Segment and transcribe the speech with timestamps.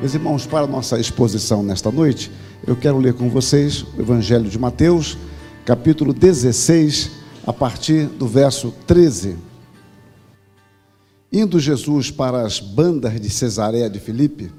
[0.00, 2.30] Meus irmãos, para a nossa exposição nesta noite,
[2.66, 5.18] eu quero ler com vocês o Evangelho de Mateus,
[5.62, 7.10] capítulo 16,
[7.46, 9.36] a partir do verso 13.
[11.30, 14.50] Indo Jesus para as bandas de Cesareia de Filipe,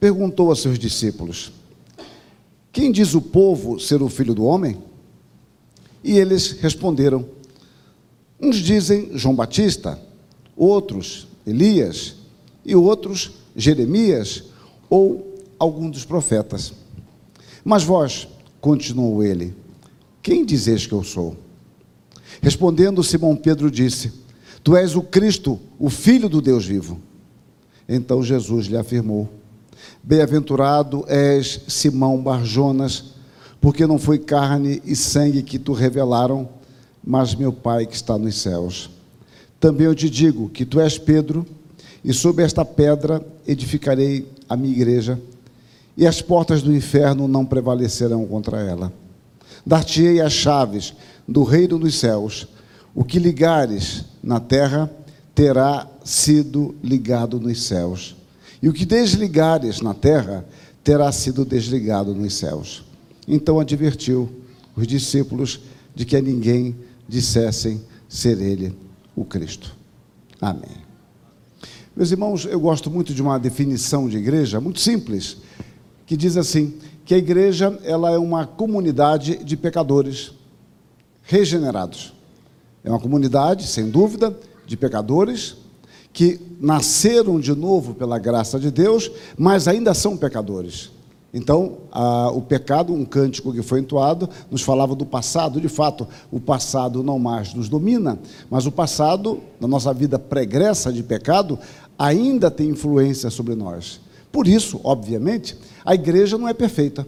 [0.00, 1.52] perguntou a seus discípulos:
[2.72, 4.78] Quem diz o povo ser o filho do homem?
[6.02, 7.28] E eles responderam:
[8.40, 10.00] Uns dizem João Batista,
[10.56, 12.14] outros Elias
[12.64, 14.53] e outros Jeremias
[14.94, 16.72] ou algum dos profetas.
[17.64, 18.28] Mas vós,
[18.60, 19.52] continuou ele,
[20.22, 21.36] quem dizeis que eu sou?
[22.40, 24.12] Respondendo, Simão Pedro disse:
[24.62, 27.00] Tu és o Cristo, o Filho do Deus vivo.
[27.88, 29.28] Então Jesus lhe afirmou:
[30.00, 33.14] Bem-aventurado és Simão Barjonas,
[33.60, 36.48] porque não foi carne e sangue que tu revelaram,
[37.02, 38.90] mas meu Pai que está nos céus.
[39.58, 41.44] Também eu te digo que tu és Pedro,
[42.04, 45.20] e sobre esta pedra edificarei a minha igreja,
[45.96, 48.92] e as portas do inferno não prevalecerão contra ela.
[49.64, 50.94] Dar-te-ei as chaves
[51.26, 52.48] do reino dos céus.
[52.94, 54.90] O que ligares na terra
[55.34, 58.14] terá sido ligado nos céus,
[58.62, 60.44] e o que desligares na terra
[60.82, 62.84] terá sido desligado nos céus.
[63.26, 64.30] Então advertiu
[64.76, 65.60] os discípulos
[65.94, 66.76] de que a ninguém
[67.08, 68.76] dissessem ser ele
[69.16, 69.74] o Cristo.
[70.40, 70.83] Amém.
[71.96, 75.36] Meus irmãos, eu gosto muito de uma definição de igreja muito simples,
[76.04, 80.32] que diz assim: que a igreja ela é uma comunidade de pecadores
[81.22, 82.12] regenerados.
[82.82, 84.36] É uma comunidade, sem dúvida,
[84.66, 85.56] de pecadores
[86.12, 89.08] que nasceram de novo pela graça de Deus,
[89.38, 90.90] mas ainda são pecadores.
[91.34, 95.60] Então, a, o pecado, um cântico que foi entoado, nos falava do passado.
[95.60, 98.16] De fato, o passado não mais nos domina,
[98.48, 101.58] mas o passado, na nossa vida pregressa de pecado,
[101.98, 104.00] ainda tem influência sobre nós.
[104.32, 107.06] Por isso, obviamente, a igreja não é perfeita.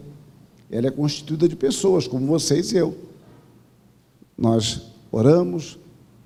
[0.71, 2.95] Ela é constituída de pessoas como vocês e eu.
[4.37, 4.81] Nós
[5.11, 5.77] oramos,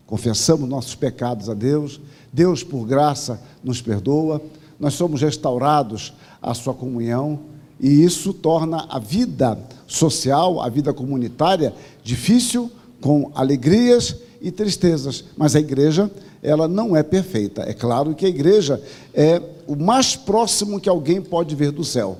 [0.05, 1.99] confessamos nossos pecados a Deus,
[2.33, 4.41] Deus, por graça, nos perdoa,
[4.79, 7.39] nós somos restaurados à sua comunhão,
[7.79, 9.57] e isso torna a vida
[9.87, 17.03] social, a vida comunitária, difícil, com alegrias e tristezas, mas a igreja ela não é
[17.03, 17.63] perfeita.
[17.63, 18.81] É claro que a igreja
[19.13, 22.17] é o mais próximo que alguém pode ver do céu.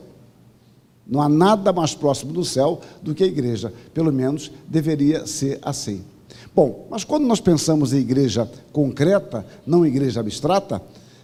[1.08, 5.60] Não há nada mais próximo do céu do que a igreja, pelo menos deveria ser
[5.62, 6.04] assim.
[6.56, 10.82] Bom, mas quando nós pensamos em igreja concreta, não igreja abstrata,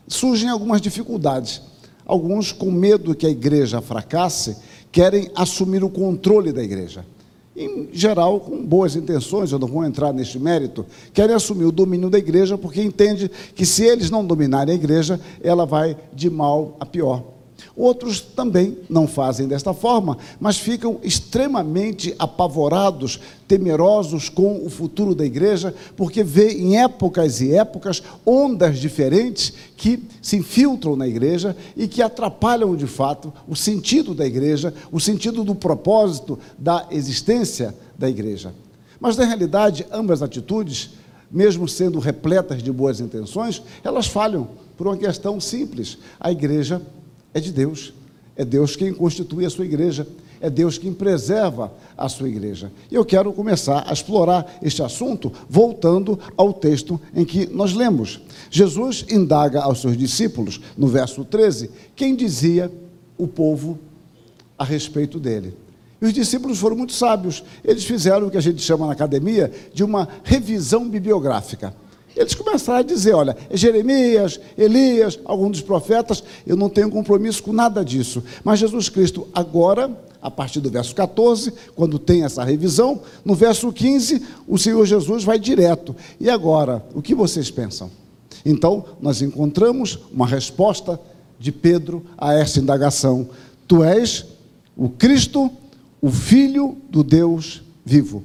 [0.08, 1.62] surgem algumas dificuldades.
[2.06, 4.58] Alguns, com medo que a igreja fracasse,
[4.92, 7.06] querem assumir o controle da igreja
[7.58, 12.10] em geral, com boas intenções, eu não vou entrar neste mérito, querem assumir o domínio
[12.10, 16.78] da igreja porque entende que se eles não dominarem a igreja, ela vai de mal
[16.80, 17.37] a pior.
[17.76, 25.26] Outros também não fazem desta forma, mas ficam extremamente apavorados, temerosos com o futuro da
[25.26, 31.88] igreja, porque vê em épocas e épocas ondas diferentes que se infiltram na igreja e
[31.88, 38.10] que atrapalham de fato o sentido da igreja, o sentido do propósito da existência da
[38.10, 38.54] igreja.
[39.00, 40.92] Mas na realidade, ambas atitudes,
[41.30, 45.98] mesmo sendo repletas de boas intenções, elas falham por uma questão simples.
[46.20, 46.82] A igreja
[47.38, 47.94] é de Deus.
[48.36, 50.08] É Deus quem constitui a sua igreja.
[50.42, 52.72] É Deus quem preserva a sua igreja.
[52.92, 58.20] E eu quero começar a explorar este assunto voltando ao texto em que nós lemos.
[58.52, 62.72] Jesus indaga aos seus discípulos, no verso 13, quem dizia
[63.18, 63.80] o povo
[64.58, 65.56] a respeito dele.
[66.00, 67.44] E os discípulos foram muito sábios.
[67.64, 71.74] Eles fizeram o que a gente chama na academia de uma revisão bibliográfica.
[72.18, 77.54] Eles começaram a dizer: olha, Jeremias, Elias, alguns dos profetas, eu não tenho compromisso com
[77.54, 78.24] nada disso.
[78.44, 83.72] Mas Jesus Cristo, agora, a partir do verso 14, quando tem essa revisão, no verso
[83.72, 85.96] 15, o Senhor Jesus vai direto.
[86.20, 87.92] E agora, o que vocês pensam?
[88.44, 91.00] Então, nós encontramos uma resposta
[91.40, 93.30] de Pedro a essa indagação:
[93.68, 94.26] Tu és
[94.76, 95.52] o Cristo,
[96.02, 98.24] o Filho do Deus vivo.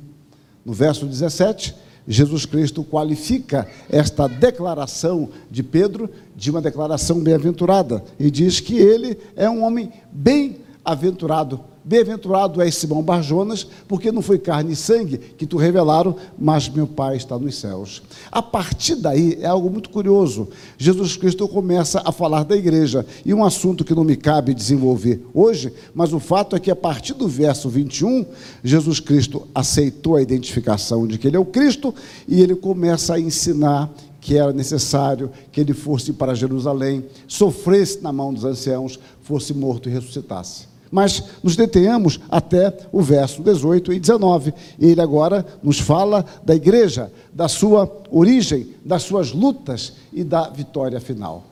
[0.64, 1.74] No verso 17,
[2.06, 9.18] Jesus Cristo qualifica esta declaração de Pedro de uma declaração bem-aventurada e diz que ele
[9.36, 15.46] é um homem bem-aventurado Bem-aventurado és Simão Barjonas, porque não foi carne e sangue que
[15.46, 18.02] tu revelaram, mas meu Pai está nos céus.
[18.30, 20.48] A partir daí é algo muito curioso.
[20.78, 25.26] Jesus Cristo começa a falar da igreja, e um assunto que não me cabe desenvolver
[25.34, 28.26] hoje, mas o fato é que a partir do verso 21,
[28.62, 31.92] Jesus Cristo aceitou a identificação de que ele é o Cristo
[32.28, 38.12] e ele começa a ensinar que era necessário que ele fosse para Jerusalém, sofresse na
[38.12, 40.71] mão dos anciãos, fosse morto e ressuscitasse.
[40.92, 44.52] Mas nos detenhamos até o verso 18 e 19.
[44.78, 50.50] E ele agora nos fala da igreja, da sua origem, das suas lutas e da
[50.50, 51.44] vitória final.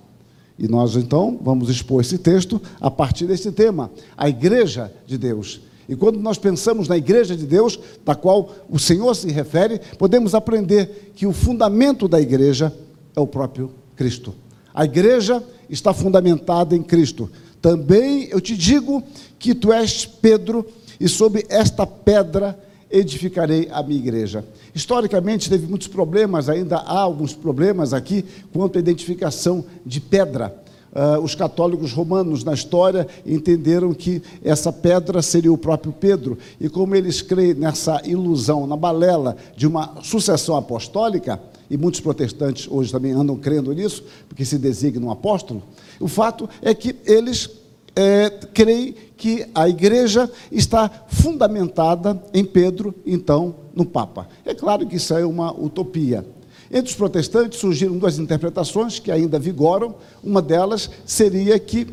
[0.58, 5.62] E nós então vamos expor esse texto a partir desse tema, a igreja de Deus.
[5.88, 10.34] E quando nós pensamos na igreja de Deus, da qual o Senhor se refere, podemos
[10.34, 12.72] aprender que o fundamento da igreja
[13.16, 14.34] é o próprio Cristo.
[14.74, 17.30] A igreja está fundamentada em Cristo.
[17.60, 19.02] Também eu te digo
[19.38, 20.66] que tu és Pedro,
[20.98, 22.58] e sobre esta pedra
[22.90, 24.44] edificarei a minha igreja.
[24.74, 30.54] Historicamente teve muitos problemas, ainda há alguns problemas aqui quanto à identificação de pedra.
[30.92, 36.68] Uh, os católicos romanos na história entenderam que essa pedra seria o próprio Pedro, e
[36.68, 41.40] como eles creem nessa ilusão, na balela de uma sucessão apostólica,
[41.70, 45.62] e muitos protestantes hoje também andam crendo nisso, porque se designa um apóstolo,
[46.00, 47.50] o fato é que eles
[47.94, 54.26] é, creem que a igreja está fundamentada em Pedro, então no Papa.
[54.44, 56.24] É claro que isso é uma utopia.
[56.70, 59.96] Entre os protestantes surgiram duas interpretações que ainda vigoram.
[60.22, 61.88] Uma delas seria que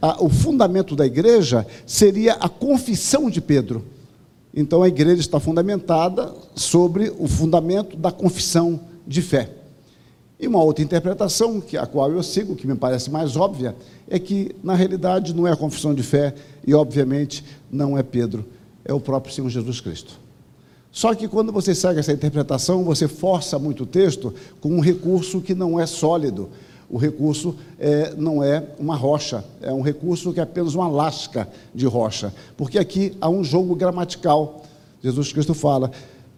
[0.00, 3.84] a, o fundamento da igreja seria a confissão de Pedro.
[4.52, 9.57] Então a igreja está fundamentada sobre o fundamento da confissão de fé.
[10.40, 13.74] E uma outra interpretação, que a qual eu sigo, que me parece mais óbvia,
[14.08, 16.32] é que na realidade não é a confissão de fé
[16.64, 18.44] e obviamente não é Pedro,
[18.84, 20.18] é o próprio Senhor Jesus Cristo.
[20.92, 25.40] Só que quando você segue essa interpretação, você força muito o texto com um recurso
[25.40, 26.48] que não é sólido.
[26.88, 31.46] O recurso é, não é uma rocha, é um recurso que é apenas uma lasca
[31.74, 32.32] de rocha.
[32.56, 34.62] Porque aqui há um jogo gramatical.
[35.02, 35.90] Jesus Cristo fala: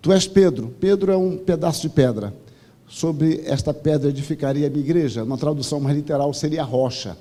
[0.02, 0.74] Tu és Pedro.
[0.80, 2.34] Pedro é um pedaço de pedra.
[2.90, 5.22] Sobre esta pedra edificaria a minha igreja.
[5.22, 7.16] Uma tradução mais literal seria rocha.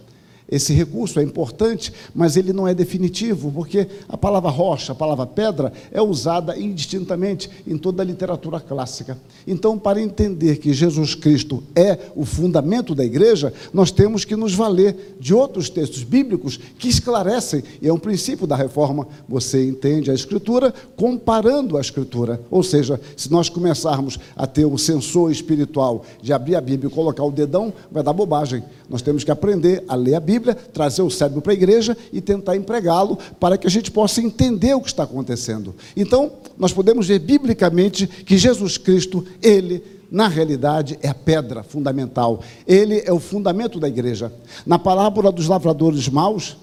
[0.51, 5.27] Esse recurso é importante, mas ele não é definitivo, porque a palavra rocha, a palavra
[5.27, 9.17] pedra, é usada indistintamente em toda a literatura clássica.
[9.45, 14.55] Então, para entender que Jesus Cristo é o fundamento da igreja, nós temos que nos
[14.55, 20.09] valer de outros textos bíblicos que esclarecem, e é um princípio da reforma, você entende
[20.09, 22.41] a Escritura comparando a Escritura.
[22.49, 26.93] Ou seja, se nós começarmos a ter o sensor espiritual de abrir a Bíblia e
[26.93, 28.63] colocar o dedão, vai dar bobagem.
[28.89, 31.95] Nós temos que aprender a ler a Bíblia Bíblia, trazer o cérebro para a igreja
[32.11, 35.75] e tentar empregá-lo para que a gente possa entender o que está acontecendo.
[35.95, 42.41] Então, nós podemos ver biblicamente que Jesus Cristo, ele na realidade, é a pedra fundamental.
[42.65, 44.33] Ele é o fundamento da igreja.
[44.65, 46.57] Na parábola dos lavradores maus,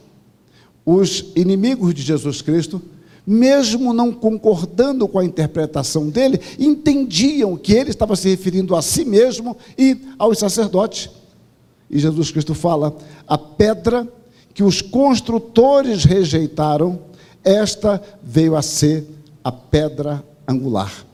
[0.84, 2.82] os inimigos de Jesus Cristo,
[3.26, 9.04] mesmo não concordando com a interpretação dele, entendiam que ele estava se referindo a si
[9.04, 11.10] mesmo e aos sacerdotes.
[11.90, 12.96] E Jesus Cristo fala:
[13.26, 14.06] a pedra
[14.52, 16.98] que os construtores rejeitaram,
[17.44, 19.06] esta veio a ser
[19.44, 21.05] a pedra angular.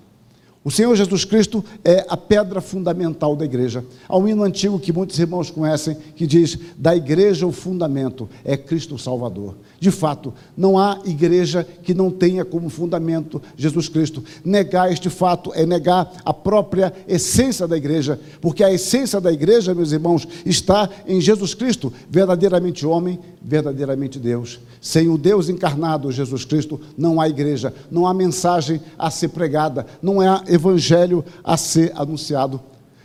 [0.64, 3.84] O Senhor Jesus Cristo é a pedra fundamental da igreja.
[4.08, 8.56] Há um hino antigo que muitos irmãos conhecem que diz: da igreja o fundamento é
[8.56, 9.56] Cristo Salvador.
[9.80, 14.22] De fato, não há igreja que não tenha como fundamento Jesus Cristo.
[14.44, 19.74] Negar este fato é negar a própria essência da igreja, porque a essência da igreja,
[19.74, 24.60] meus irmãos, está em Jesus Cristo, verdadeiramente homem, verdadeiramente Deus.
[24.80, 29.86] Sem o Deus encarnado, Jesus Cristo, não há igreja, não há mensagem a ser pregada,
[30.00, 32.60] não há evangelho a ser anunciado.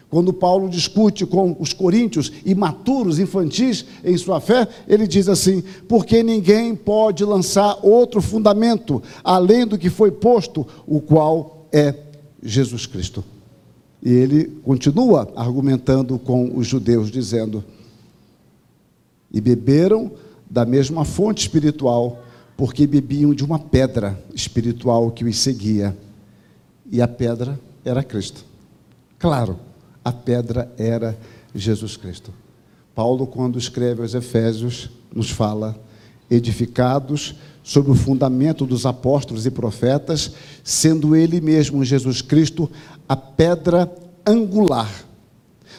[0.10, 6.24] Quando Paulo discute com os coríntios imaturos, infantis em sua fé, ele diz assim: porque
[6.24, 11.94] ninguém pode lançar outro fundamento além do que foi posto, o qual é
[12.41, 13.24] Jesus Cristo.
[14.01, 17.62] E ele continua argumentando com os judeus, dizendo:
[19.32, 20.12] e beberam
[20.50, 22.24] da mesma fonte espiritual,
[22.56, 25.96] porque bebiam de uma pedra espiritual que os seguia,
[26.89, 28.46] e a pedra era Cristo.
[29.20, 29.68] Claro
[30.08, 31.18] a pedra era
[31.54, 32.32] Jesus Cristo.
[32.96, 35.77] Paulo, quando escreve aos Efésios, nos fala:
[36.32, 40.32] edificados sobre o fundamento dos apóstolos e profetas,
[40.63, 42.72] sendo Ele mesmo, Jesus Cristo,
[43.08, 43.94] a pedra
[44.25, 44.89] angular,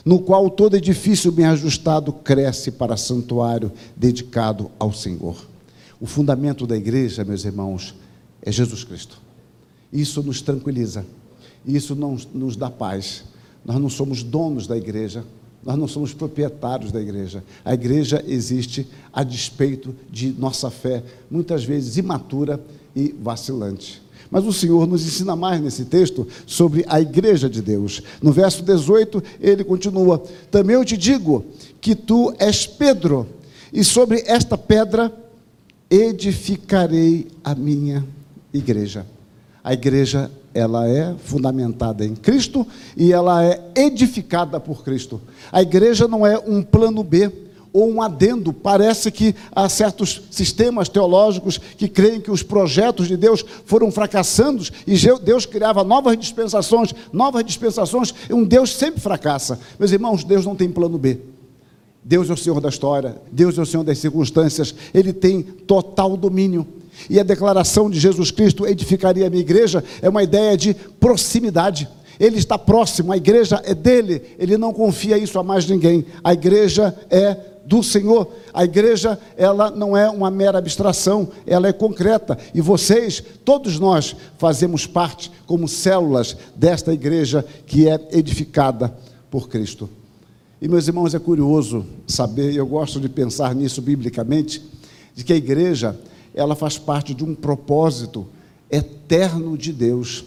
[0.08, 5.36] no qual todo edifício bem ajustado cresce para santuário dedicado ao Senhor.
[6.00, 7.94] O fundamento da igreja, meus irmãos,
[8.40, 9.20] é Jesus Cristo.
[9.92, 11.04] Isso nos tranquiliza,
[11.66, 13.24] isso nos dá paz
[13.68, 15.26] nós não somos donos da igreja,
[15.62, 17.44] nós não somos proprietários da igreja.
[17.62, 22.58] A igreja existe a despeito de nossa fé, muitas vezes imatura
[22.96, 24.00] e vacilante.
[24.30, 28.02] Mas o Senhor nos ensina mais nesse texto sobre a igreja de Deus.
[28.22, 31.44] No verso 18, ele continua: Também eu te digo
[31.80, 33.26] que tu és Pedro,
[33.72, 35.12] e sobre esta pedra
[35.90, 38.04] edificarei a minha
[38.52, 39.06] igreja.
[39.64, 42.66] A igreja, ela é fundamentada em Cristo
[42.96, 45.20] e ela é edificada por Cristo.
[45.52, 47.30] A igreja não é um plano B
[47.72, 48.52] ou um adendo.
[48.52, 54.64] Parece que há certos sistemas teológicos que creem que os projetos de Deus foram fracassando
[54.86, 59.58] e Deus criava novas dispensações, novas dispensações, e um Deus sempre fracassa.
[59.78, 61.18] Meus irmãos, Deus não tem plano B.
[62.02, 66.16] Deus é o Senhor da história, Deus é o Senhor das circunstâncias, Ele tem total
[66.16, 66.66] domínio.
[67.08, 71.88] E a declaração de Jesus Cristo edificaria a minha igreja é uma ideia de proximidade.
[72.18, 76.04] Ele está próximo, a igreja é dele, ele não confia isso a mais ninguém.
[76.24, 77.36] A igreja é
[77.68, 78.32] do Senhor.
[78.52, 82.38] A igreja, ela não é uma mera abstração, ela é concreta.
[82.54, 88.92] E vocês, todos nós, fazemos parte como células desta igreja que é edificada
[89.30, 89.88] por Cristo.
[90.60, 94.62] E meus irmãos, é curioso saber, e eu gosto de pensar nisso biblicamente,
[95.14, 95.94] de que a igreja,
[96.34, 98.26] ela faz parte de um propósito
[98.70, 100.24] eterno de Deus.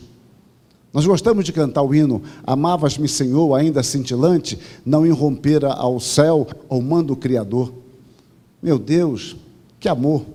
[0.93, 6.81] Nós gostamos de cantar o hino Amavas-me, Senhor, ainda cintilante, não irrompera ao céu ou
[6.81, 7.74] mando o Criador.
[8.62, 9.36] Meu Deus,
[9.79, 10.25] que amor!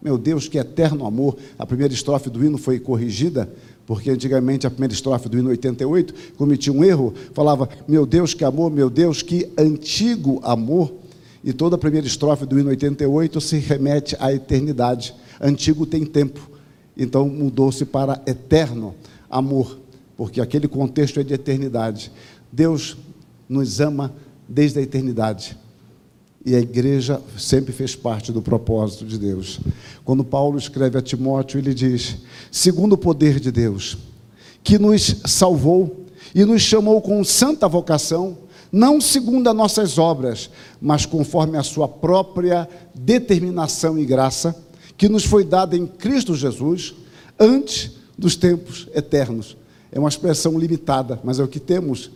[0.00, 1.36] Meu Deus, que eterno amor!
[1.58, 3.50] A primeira estrofe do hino foi corrigida,
[3.86, 8.44] porque antigamente a primeira estrofe do hino 88 cometia um erro, falava: Meu Deus, que
[8.44, 10.92] amor, meu Deus, que antigo amor.
[11.42, 15.14] E toda a primeira estrofe do hino 88 se remete à eternidade.
[15.40, 16.40] Antigo tem tempo,
[16.96, 18.94] então mudou-se para eterno
[19.28, 19.83] amor
[20.16, 22.10] porque aquele contexto é de eternidade.
[22.52, 22.96] Deus
[23.48, 24.14] nos ama
[24.48, 25.56] desde a eternidade.
[26.46, 29.60] E a igreja sempre fez parte do propósito de Deus.
[30.04, 32.18] Quando Paulo escreve a Timóteo, ele diz:
[32.50, 33.96] segundo o poder de Deus,
[34.62, 36.04] que nos salvou
[36.34, 38.36] e nos chamou com santa vocação,
[38.70, 44.54] não segundo as nossas obras, mas conforme a sua própria determinação e graça,
[44.98, 46.94] que nos foi dada em Cristo Jesus,
[47.38, 49.56] antes dos tempos eternos
[49.94, 52.10] é uma expressão limitada, mas é o que temos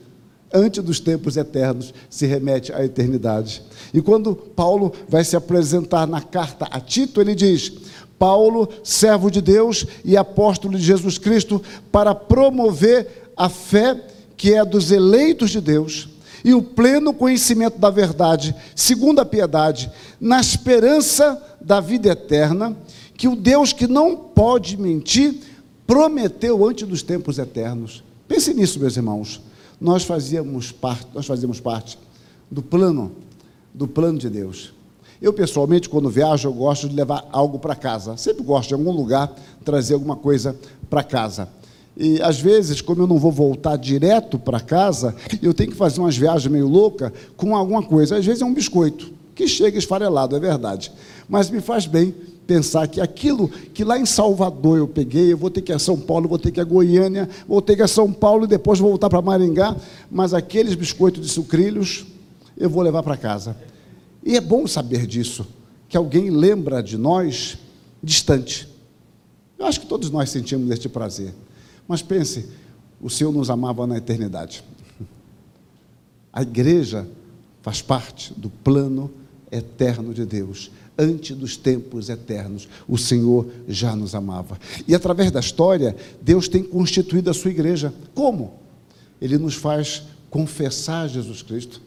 [0.53, 3.63] antes dos tempos eternos, se remete à eternidade.
[3.95, 7.73] E quando Paulo vai se apresentar na carta a Tito, ele diz:
[8.19, 13.97] Paulo, servo de Deus e apóstolo de Jesus Cristo, para promover a fé
[14.37, 16.09] que é dos eleitos de Deus
[16.45, 22.77] e o pleno conhecimento da verdade, segundo a piedade, na esperança da vida eterna,
[23.17, 25.48] que o Deus que não pode mentir
[25.89, 28.05] prometeu antes dos tempos eternos.
[28.29, 29.41] Pense nisso, meus irmãos.
[29.81, 31.99] Nós fazíamos parte, nós fazíamos parte
[32.51, 33.11] do plano,
[33.73, 34.75] do plano de Deus.
[35.21, 38.19] Eu, pessoalmente, quando viajo, eu gosto de levar algo para casa.
[38.19, 40.55] Sempre gosto de algum lugar trazer alguma coisa
[40.91, 41.49] para casa.
[41.97, 46.01] E às vezes, como eu não vou voltar direto para casa, eu tenho que fazer
[46.01, 48.19] umas viagens meio loucas com alguma coisa.
[48.19, 50.93] Às vezes é um biscoito, que chega esfarelado, é verdade.
[51.27, 52.15] Mas me faz bem
[52.49, 55.79] pensar que aquilo que lá em Salvador eu peguei, eu vou ter que ir a
[55.79, 58.45] São Paulo, vou ter que ir a Goiânia, vou ter que ir a São Paulo
[58.45, 59.77] e depois voltar para Maringá,
[60.11, 62.07] mas aqueles biscoitos de sucrilhos
[62.57, 63.55] eu vou levar para casa.
[64.25, 65.47] E é bom saber disso,
[65.91, 67.59] que alguém lembra de nós
[68.03, 68.67] distante.
[69.59, 71.35] Eu acho que todos nós sentimos este prazer.
[71.87, 72.49] Mas pense,
[72.99, 74.65] o Senhor nos amava na eternidade.
[76.33, 77.07] A igreja
[77.61, 79.11] faz parte do plano
[79.53, 82.69] eterno de Deus antes dos tempos eternos.
[82.89, 84.59] O Senhor já nos amava.
[84.87, 87.95] E através da história, Deus tem constituído a sua igreja.
[88.15, 88.55] Como?
[89.21, 91.81] Ele nos faz confessar Jesus Cristo.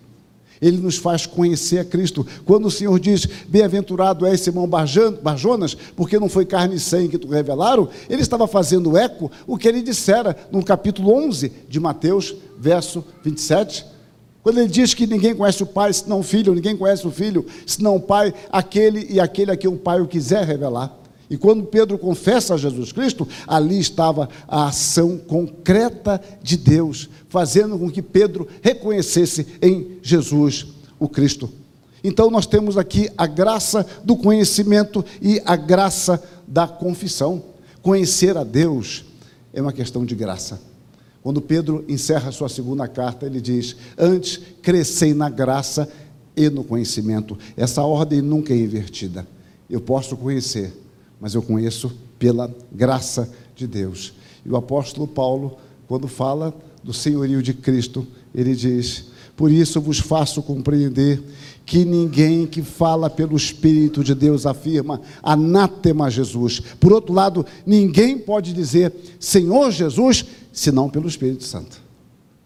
[0.61, 2.25] Ele nos faz conhecer a Cristo.
[2.45, 7.17] Quando o Senhor diz, bem-aventurado é Simão Barjonas, porque não foi carne e sangue que
[7.17, 12.35] tu revelaram, ele estava fazendo eco o que ele dissera no capítulo 11 de Mateus,
[12.59, 13.90] verso 27.
[14.43, 17.45] Quando ele diz que ninguém conhece o Pai senão o Filho, ninguém conhece o Filho
[17.65, 20.97] senão o Pai, aquele e aquele a quem o Pai o quiser revelar.
[21.29, 27.79] E quando Pedro confessa a Jesus Cristo, ali estava a ação concreta de Deus, fazendo
[27.79, 30.67] com que Pedro reconhecesse em Jesus
[30.99, 31.49] o Cristo.
[32.03, 37.43] Então nós temos aqui a graça do conhecimento e a graça da confissão.
[37.81, 39.05] Conhecer a Deus
[39.53, 40.70] é uma questão de graça.
[41.21, 45.87] Quando Pedro encerra sua segunda carta, ele diz: Antes crescei na graça
[46.35, 47.37] e no conhecimento.
[47.55, 49.27] Essa ordem nunca é invertida.
[49.69, 50.73] Eu posso conhecer,
[51.19, 54.13] mas eu conheço pela graça de Deus.
[54.45, 59.10] E o apóstolo Paulo, quando fala do senhorio de Cristo, ele diz:
[59.41, 61.19] Por isso vos faço compreender
[61.65, 66.59] que ninguém que fala pelo Espírito de Deus afirma anátema Jesus.
[66.79, 71.81] Por outro lado, ninguém pode dizer Senhor Jesus, senão pelo Espírito Santo,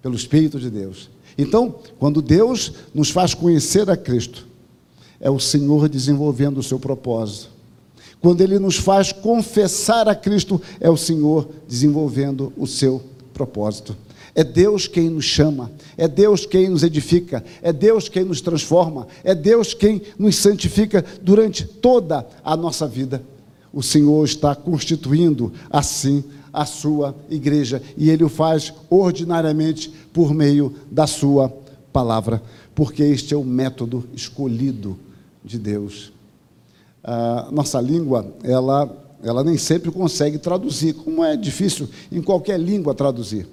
[0.02, 1.10] pelo Espírito de Deus.
[1.38, 4.48] Então, quando Deus nos faz conhecer a Cristo,
[5.20, 7.50] é o Senhor desenvolvendo o seu propósito.
[8.22, 13.98] Quando Ele nos faz confessar a Cristo, é o Senhor desenvolvendo o seu propósito.
[14.36, 19.08] É Deus quem nos chama, é Deus quem nos edifica, é Deus quem nos transforma,
[19.24, 23.24] é Deus quem nos santifica durante toda a nossa vida.
[23.72, 30.74] O Senhor está constituindo assim a sua igreja e ele o faz ordinariamente por meio
[30.92, 31.50] da sua
[31.94, 34.98] palavra, porque este é o método escolhido
[35.44, 36.12] de Deus.
[37.02, 42.94] A nossa língua, ela, ela nem sempre consegue traduzir, como é difícil em qualquer língua
[42.94, 43.48] traduzir.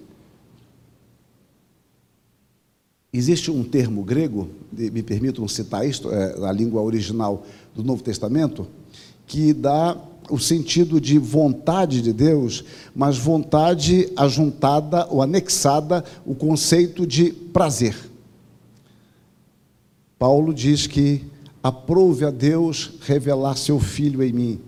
[3.15, 8.67] Existe um termo grego, me permitam citar isto, é a língua original do Novo Testamento,
[9.27, 9.99] que dá
[10.31, 12.65] o sentido de vontade de Deus,
[12.95, 17.95] mas vontade ajuntada ou anexada o conceito de prazer.
[20.19, 21.23] Paulo diz que
[21.63, 24.61] aprove a Deus revelar seu filho em mim.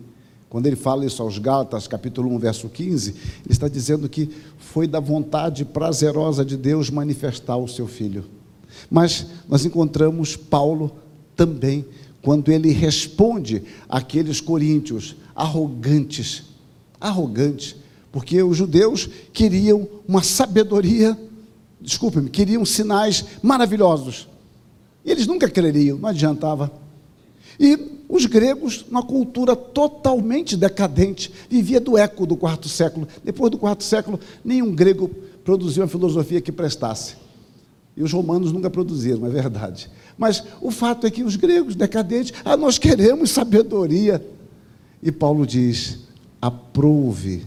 [0.50, 4.86] Quando ele fala isso aos Gálatas, capítulo 1, verso 15, ele está dizendo que foi
[4.86, 8.33] da vontade prazerosa de Deus manifestar o seu filho.
[8.90, 10.92] Mas nós encontramos Paulo
[11.36, 11.84] também
[12.22, 16.44] quando ele responde àqueles coríntios arrogantes,
[17.00, 17.76] arrogantes,
[18.10, 21.18] porque os judeus queriam uma sabedoria,
[21.80, 24.28] desculpe-me, queriam sinais maravilhosos.
[25.04, 26.72] E eles nunca creriam, não adiantava.
[27.60, 33.06] E os gregos, uma cultura totalmente decadente, vivia do eco do quarto século.
[33.22, 35.10] Depois do quarto século, nenhum grego
[35.44, 37.16] produziu uma filosofia que prestasse.
[37.96, 39.90] E os romanos nunca produziram, é verdade.
[40.18, 44.24] Mas o fato é que os gregos decadentes, ah, nós queremos sabedoria.
[45.02, 46.00] E Paulo diz:
[46.40, 47.46] aprove,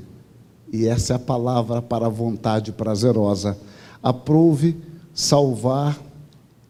[0.72, 3.58] e essa é a palavra para a vontade prazerosa,
[4.02, 4.78] aprove
[5.14, 6.00] salvar,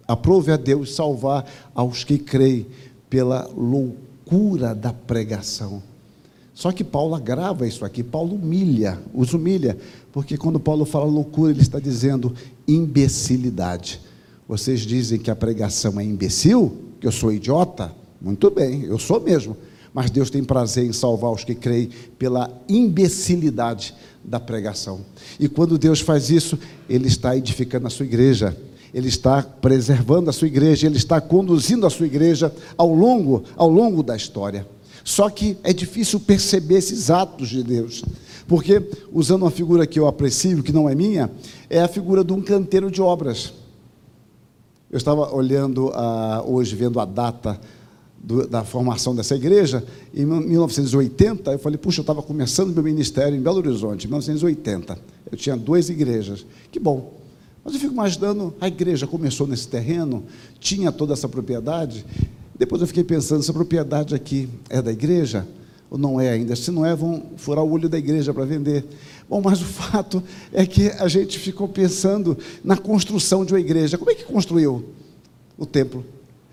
[0.08, 2.66] aprove a Deus salvar aos que creem
[3.10, 5.84] pela loucura da pregação.
[6.58, 9.78] Só que Paulo agrava isso aqui, Paulo humilha, os humilha,
[10.12, 12.34] porque quando Paulo fala loucura, ele está dizendo
[12.68, 14.02] imbecilidade.
[14.48, 17.94] Vocês dizem que a pregação é imbecil, que eu sou idiota?
[18.20, 19.56] Muito bem, eu sou mesmo.
[19.94, 23.94] Mas Deus tem prazer em salvar os que creem pela imbecilidade
[24.26, 25.02] da pregação.
[25.40, 26.58] E quando Deus faz isso,
[26.90, 28.58] Ele está edificando a sua igreja
[28.94, 33.70] ele está preservando a sua igreja, ele está conduzindo a sua igreja ao longo, ao
[33.70, 34.66] longo da história.
[35.08, 38.04] Só que é difícil perceber esses atos de Deus,
[38.46, 41.32] porque, usando uma figura que eu aprecio, que não é minha,
[41.70, 43.54] é a figura de um canteiro de obras.
[44.92, 47.58] Eu estava olhando ah, hoje, vendo a data
[48.22, 49.82] do, da formação dessa igreja,
[50.14, 55.00] em 1980, eu falei, puxa, eu estava começando meu ministério em Belo Horizonte, em 1980.
[55.32, 56.46] Eu tinha duas igrejas.
[56.70, 57.14] Que bom.
[57.64, 60.26] Mas eu fico imaginando, a igreja começou nesse terreno,
[60.60, 62.06] tinha toda essa propriedade.
[62.58, 65.48] Depois eu fiquei pensando, essa propriedade aqui é da igreja
[65.90, 66.56] ou não é ainda?
[66.56, 68.86] Se não é, vão furar o olho da igreja para vender.
[69.30, 73.98] Bom, mas o fato é que a gente ficou pensando na construção de uma igreja.
[73.98, 74.86] Como é que construiu
[75.58, 76.04] o templo?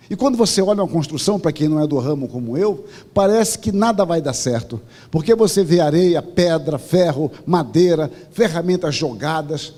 [0.09, 3.59] E quando você olha uma construção, para quem não é do ramo como eu, parece
[3.59, 4.81] que nada vai dar certo.
[5.11, 9.73] Porque você vê areia, pedra, ferro, madeira, ferramentas jogadas.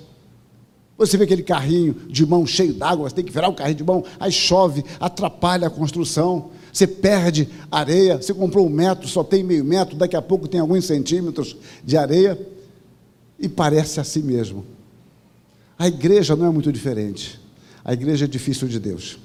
[0.99, 3.85] Você vê aquele carrinho de mão cheio d'água, você tem que virar o carrinho de
[3.85, 9.43] mão, aí chove, atrapalha a construção, você perde areia, você comprou um metro, só tem
[9.43, 12.39] meio metro, daqui a pouco tem alguns centímetros de areia,
[13.39, 14.65] e parece assim mesmo.
[15.79, 17.39] A igreja não é muito diferente.
[17.85, 19.19] A igreja é difícil de Deus.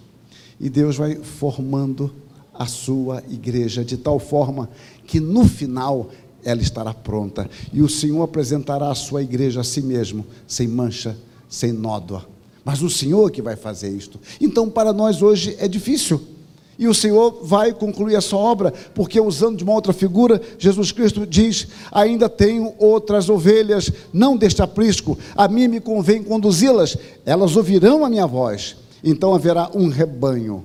[0.60, 2.14] E Deus vai formando
[2.54, 4.70] a sua igreja de tal forma
[5.08, 6.12] que no final
[6.44, 7.50] ela estará pronta.
[7.72, 11.18] E o Senhor apresentará a sua igreja a si mesmo, sem mancha,
[11.52, 12.26] sem nódoa.
[12.66, 14.20] Mas o Senhor que vai fazer isto.
[14.40, 16.20] Então, para nós hoje é difícil.
[16.80, 20.92] E o Senhor vai concluir a sua obra, porque usando de uma outra figura, Jesus
[20.92, 27.56] Cristo diz: Ainda tenho outras ovelhas, não deste aprisco, a mim me convém conduzi-las, elas
[27.56, 28.78] ouvirão a minha voz.
[29.04, 30.64] Então haverá um rebanho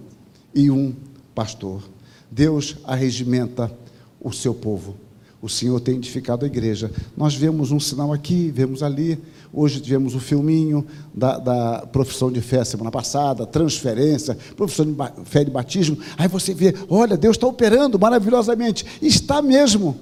[0.54, 0.94] e um
[1.34, 1.82] pastor.
[2.30, 3.70] Deus arregimenta
[4.18, 4.96] o seu povo.
[5.40, 6.90] O Senhor tem edificado a igreja.
[7.14, 9.18] Nós vemos um sinal aqui, vemos ali.
[9.58, 15.42] Hoje tivemos o filminho da, da profissão de fé semana passada, transferência, profissão de fé
[15.42, 15.96] de batismo.
[16.18, 18.84] Aí você vê, olha, Deus está operando maravilhosamente.
[19.00, 19.98] Está mesmo.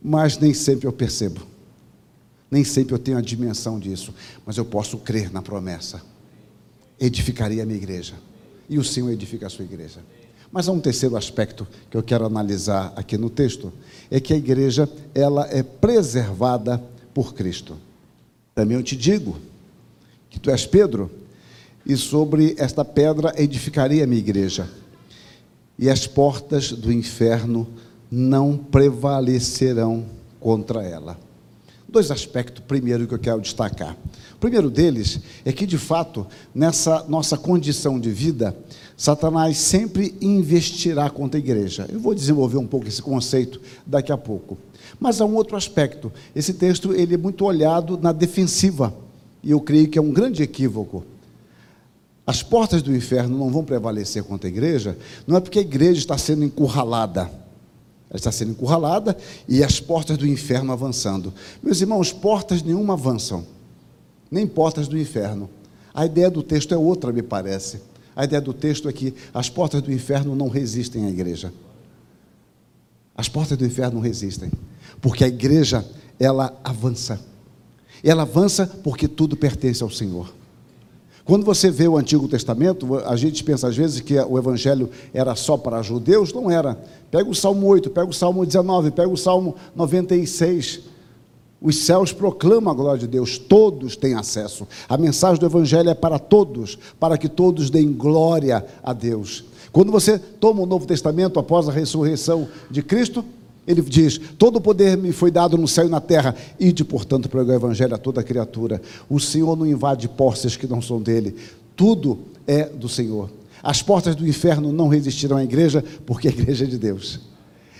[0.00, 1.40] Mas nem sempre eu percebo.
[2.48, 4.14] Nem sempre eu tenho a dimensão disso.
[4.46, 6.00] Mas eu posso crer na promessa.
[7.00, 8.14] edificaria a minha igreja.
[8.68, 9.98] E o Senhor edifica a sua igreja.
[10.52, 13.72] Mas há um terceiro aspecto que eu quero analisar aqui no texto,
[14.08, 16.80] é que a igreja ela é preservada
[17.12, 17.87] por Cristo.
[18.58, 19.36] Também eu te digo
[20.28, 21.08] que tu és Pedro,
[21.86, 24.68] e sobre esta pedra edificarei a minha igreja,
[25.78, 27.68] e as portas do inferno
[28.10, 30.04] não prevalecerão
[30.40, 31.16] contra ela.
[31.88, 33.96] Dois aspectos, primeiro, que eu quero destacar.
[34.34, 38.56] O primeiro deles é que, de fato, nessa nossa condição de vida,
[38.96, 41.86] Satanás sempre investirá contra a igreja.
[41.88, 44.58] Eu vou desenvolver um pouco esse conceito daqui a pouco.
[44.98, 46.12] Mas há um outro aspecto.
[46.34, 48.94] Esse texto ele é muito olhado na defensiva.
[49.42, 51.04] E eu creio que é um grande equívoco.
[52.26, 55.98] As portas do inferno não vão prevalecer contra a igreja, não é porque a igreja
[55.98, 57.22] está sendo encurralada.
[58.10, 59.16] Ela está sendo encurralada
[59.48, 61.32] e as portas do inferno avançando.
[61.62, 63.46] Meus irmãos, portas nenhuma avançam,
[64.30, 65.48] nem portas do inferno.
[65.94, 67.80] A ideia do texto é outra, me parece.
[68.14, 71.52] A ideia do texto é que as portas do inferno não resistem à igreja.
[73.14, 74.50] As portas do inferno não resistem,
[75.00, 75.84] porque a igreja,
[76.18, 77.20] ela avança.
[78.02, 80.32] Ela avança porque tudo pertence ao Senhor.
[81.28, 85.34] Quando você vê o Antigo Testamento, a gente pensa às vezes que o Evangelho era
[85.34, 86.78] só para judeus, não era.
[87.10, 90.80] Pega o Salmo 8, pega o Salmo 19, pega o Salmo 96.
[91.60, 94.66] Os céus proclamam a glória de Deus, todos têm acesso.
[94.88, 99.44] A mensagem do Evangelho é para todos, para que todos deem glória a Deus.
[99.70, 103.22] Quando você toma o Novo Testamento após a ressurreição de Cristo,
[103.68, 107.28] ele diz: Todo o poder me foi dado no céu e na terra, ide, portanto,
[107.28, 108.80] pregar o evangelho a toda criatura.
[109.10, 111.36] O Senhor não invade posses que não são dele,
[111.76, 113.30] tudo é do Senhor.
[113.62, 117.20] As portas do inferno não resistirão à igreja, porque a igreja é de Deus.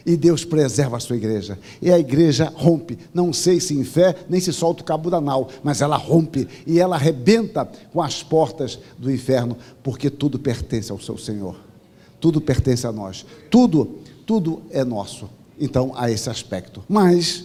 [0.05, 1.59] E Deus preserva a sua igreja.
[1.81, 2.98] E a igreja rompe.
[3.14, 6.46] Não sei se em fé, nem se solta o cabo da nau, mas ela rompe
[6.66, 11.57] e ela arrebenta com as portas do inferno, porque tudo pertence ao seu Senhor.
[12.20, 13.24] Tudo pertence a nós.
[13.51, 16.83] Tudo, tudo é nosso então a esse aspecto.
[16.88, 17.44] Mas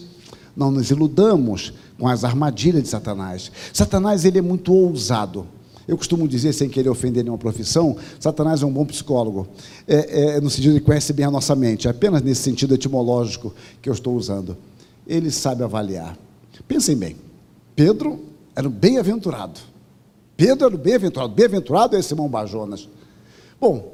[0.56, 3.50] não nos iludamos com as armadilhas de Satanás.
[3.72, 5.46] Satanás ele é muito ousado.
[5.86, 9.46] Eu costumo dizer, sem querer ofender nenhuma profissão, Satanás é um bom psicólogo,
[9.86, 13.54] é, é, no sentido de conhece bem a nossa mente, é apenas nesse sentido etimológico
[13.82, 14.56] que eu estou usando.
[15.06, 16.16] Ele sabe avaliar.
[16.66, 17.16] Pensem bem,
[17.76, 18.20] Pedro
[18.56, 19.60] era um bem-aventurado.
[20.36, 21.34] Pedro era um bem-aventurado.
[21.34, 22.88] Bem-aventurado é Simão Bajonas.
[23.60, 23.92] Bom,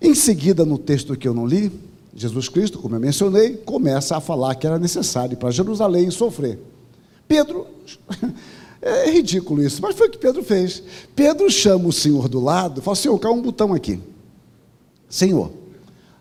[0.00, 1.72] em seguida, no texto que eu não li,
[2.14, 6.58] Jesus Cristo, como eu mencionei, começa a falar que era necessário para Jerusalém sofrer.
[7.26, 7.66] Pedro,
[8.80, 10.82] é ridículo isso, mas foi o que Pedro fez.
[11.14, 14.00] Pedro chama o Senhor do lado e fala: Senhor, cai um botão aqui.
[15.08, 15.52] Senhor,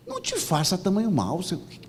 [0.06, 1.39] não te faça tamanho mal.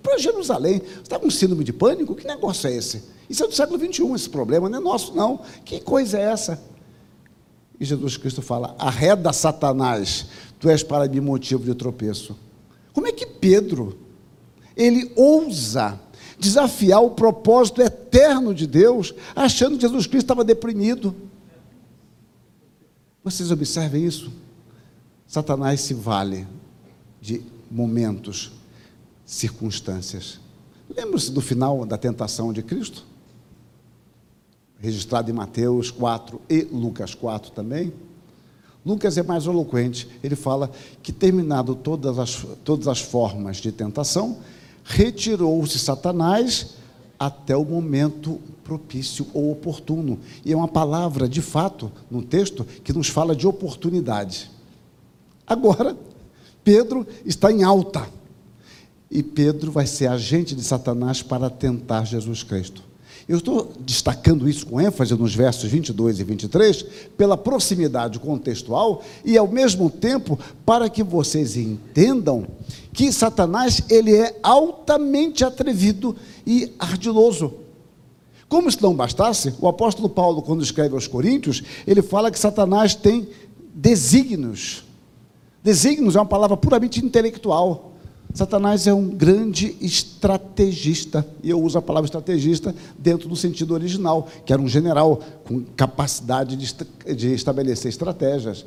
[0.01, 2.15] Para Jerusalém, você está com síndrome de pânico?
[2.15, 3.03] Que negócio é esse?
[3.29, 5.41] Isso é do século XXI, esse problema não é nosso, não.
[5.63, 6.61] Que coisa é essa?
[7.79, 10.25] E Jesus Cristo fala: arreda Satanás,
[10.59, 12.35] tu és para mim motivo de tropeço.
[12.93, 13.97] Como é que Pedro,
[14.75, 15.99] ele ousa
[16.39, 21.13] desafiar o propósito eterno de Deus, achando que Jesus Cristo estava deprimido?
[23.23, 24.31] Vocês observem isso?
[25.27, 26.47] Satanás se vale
[27.21, 28.51] de momentos,
[29.25, 30.39] circunstâncias.
[30.89, 33.05] Lembra-se do final da tentação de Cristo?
[34.79, 37.93] Registrado em Mateus 4 e Lucas 4 também.
[38.85, 40.71] Lucas é mais eloquente, ele fala
[41.03, 44.37] que, terminado todas as, todas as formas de tentação,
[44.83, 46.75] retirou-se Satanás
[47.19, 50.19] até o momento propício ou oportuno.
[50.45, 54.49] E é uma palavra, de fato, no texto, que nos fala de oportunidade.
[55.45, 55.97] Agora,
[56.63, 58.07] Pedro está em alta.
[59.11, 62.83] E Pedro vai ser agente de Satanás para tentar Jesus Cristo.
[63.29, 66.83] Eu estou destacando isso com ênfase nos versos 22 e 23,
[67.15, 72.47] pela proximidade contextual e ao mesmo tempo para que vocês entendam
[72.91, 77.53] que Satanás ele é altamente atrevido e ardiloso.
[78.47, 82.95] Como se não bastasse, o apóstolo Paulo, quando escreve aos Coríntios, ele fala que Satanás
[82.95, 83.29] tem
[83.75, 84.83] desígnios.
[85.63, 87.88] Desígnios é uma palavra puramente intelectual.
[88.33, 94.27] Satanás é um grande estrategista, e eu uso a palavra estrategista dentro do sentido original,
[94.45, 98.65] que era um general com capacidade de, de estabelecer estratégias.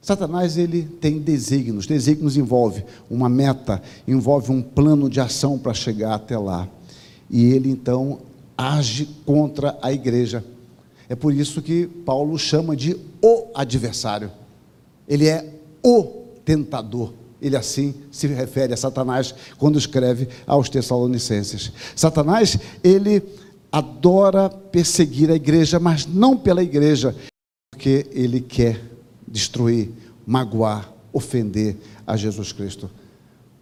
[0.00, 6.14] Satanás ele tem desígnios, desígnios envolve uma meta, envolve um plano de ação para chegar
[6.14, 6.66] até lá.
[7.28, 8.20] E ele então
[8.56, 10.42] age contra a igreja.
[11.10, 14.30] É por isso que Paulo chama de o adversário.
[15.06, 16.04] Ele é o
[16.44, 17.12] tentador.
[17.40, 21.72] Ele assim se refere a Satanás quando escreve aos Tessalonicenses.
[21.94, 23.22] Satanás, ele
[23.70, 27.14] adora perseguir a igreja, mas não pela igreja,
[27.70, 28.80] porque ele quer
[29.26, 29.90] destruir,
[30.26, 32.90] magoar, ofender a Jesus Cristo.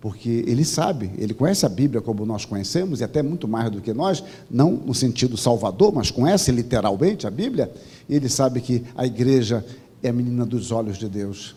[0.01, 3.81] Porque ele sabe, ele conhece a Bíblia como nós conhecemos, e até muito mais do
[3.81, 7.73] que nós, não no sentido salvador, mas conhece literalmente a Bíblia,
[8.09, 9.65] e ele sabe que a igreja
[10.03, 11.57] é a menina dos olhos de Deus.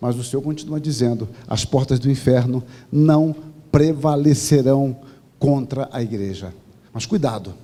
[0.00, 3.34] Mas o Senhor continua dizendo: as portas do inferno não
[3.70, 4.96] prevalecerão
[5.38, 6.54] contra a igreja.
[6.92, 7.54] Mas cuidado,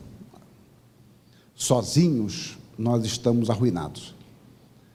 [1.54, 4.14] sozinhos nós estamos arruinados.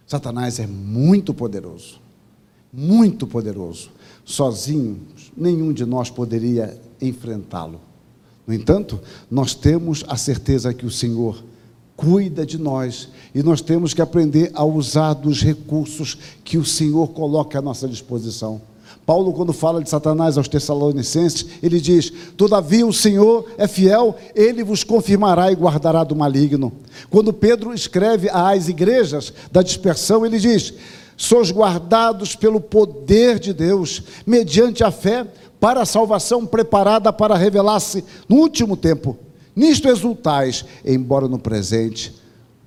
[0.05, 1.99] Satanás é muito poderoso,
[2.71, 3.91] muito poderoso.
[4.25, 7.81] Sozinhos, nenhum de nós poderia enfrentá-lo.
[8.45, 11.43] No entanto, nós temos a certeza que o Senhor
[12.01, 17.09] cuida de nós e nós temos que aprender a usar dos recursos que o Senhor
[17.09, 18.59] coloca à nossa disposição.
[19.05, 24.63] Paulo, quando fala de Satanás aos Tessalonicenses, ele diz: Todavia o Senhor é fiel, ele
[24.63, 26.73] vos confirmará e guardará do maligno.
[27.09, 30.73] Quando Pedro escreve às igrejas da dispersão, ele diz:
[31.15, 35.25] Sois guardados pelo poder de Deus, mediante a fé,
[35.59, 39.17] para a salvação preparada para revelar-se no último tempo.
[39.55, 42.13] Nisto exultais, embora no presente,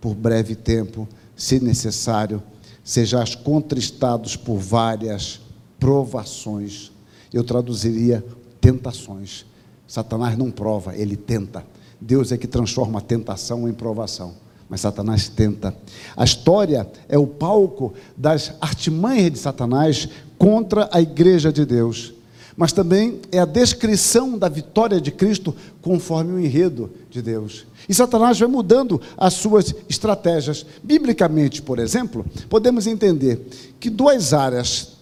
[0.01, 2.43] por breve tempo, se necessário,
[2.83, 5.41] sejais contristados por várias
[5.79, 6.93] provações.
[7.33, 8.25] Eu traduziria
[8.61, 9.47] tentações.
[9.87, 11.65] Satanás não prova, ele tenta.
[12.01, 14.35] Deus é que transforma a tentação em provação.
[14.69, 15.75] Mas Satanás tenta.
[16.17, 22.15] A história é o palco das artimanhas de Satanás contra a igreja de Deus.
[22.57, 27.67] Mas também é a descrição da vitória de Cristo conforme o enredo de Deus.
[27.89, 30.65] E Satanás vai mudando as suas estratégias.
[30.83, 33.49] Biblicamente, por exemplo, podemos entender
[33.81, 34.95] que duas áreas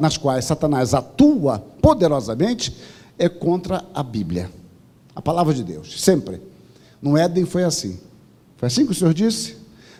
[0.00, 2.76] nas quais Satanás atua poderosamente
[3.18, 4.50] é contra a Bíblia,
[5.14, 6.40] a palavra de Deus, sempre.
[7.00, 7.98] No Éden foi assim.
[8.56, 9.56] Foi assim que o Senhor disse?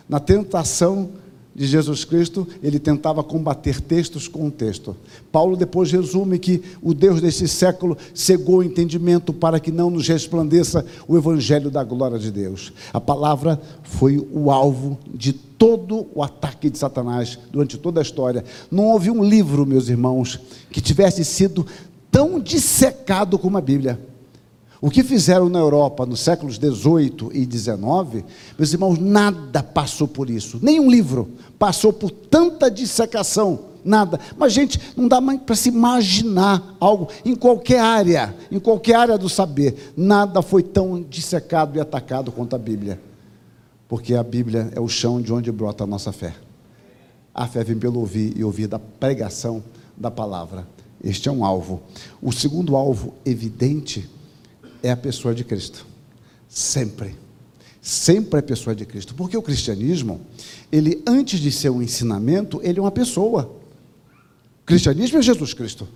[0.07, 1.09] Na tentação
[1.57, 4.95] de Jesus Cristo, ele tentava combater textos com texto.
[5.31, 10.07] Paulo depois resume que o Deus desse século cegou o entendimento para que não nos
[10.07, 12.71] resplandeça o evangelho da glória de Deus.
[12.93, 18.45] A palavra foi o alvo de todo o ataque de Satanás durante toda a história.
[18.69, 20.39] Não houve um livro, meus irmãos,
[20.69, 21.65] que tivesse sido
[22.11, 23.99] tão dissecado como a Bíblia.
[24.79, 28.23] O que fizeram na Europa nos séculos 18 e 19,
[28.57, 30.59] meus irmãos, nada passou por isso.
[30.61, 33.59] Nenhum livro passou por tanta dissecação.
[33.83, 34.19] Nada.
[34.37, 39.29] Mas, gente, não dá para se imaginar algo em qualquer área, em qualquer área do
[39.29, 39.93] saber.
[39.95, 42.99] Nada foi tão dissecado e atacado quanto a Bíblia.
[43.87, 46.35] Porque a Bíblia é o chão de onde brota a nossa fé.
[47.33, 49.63] A fé vem pelo ouvir e ouvir da pregação
[49.95, 50.67] da palavra.
[51.01, 51.81] Este é um alvo.
[52.21, 54.09] O segundo alvo evidente
[54.83, 55.85] é a pessoa de Cristo.
[56.47, 57.15] Sempre.
[57.81, 59.15] Sempre é a pessoa de Cristo.
[59.15, 60.21] Porque o cristianismo,
[60.71, 63.51] ele antes de ser um ensinamento, ele é uma pessoa.
[64.61, 65.87] O cristianismo é Jesus Cristo.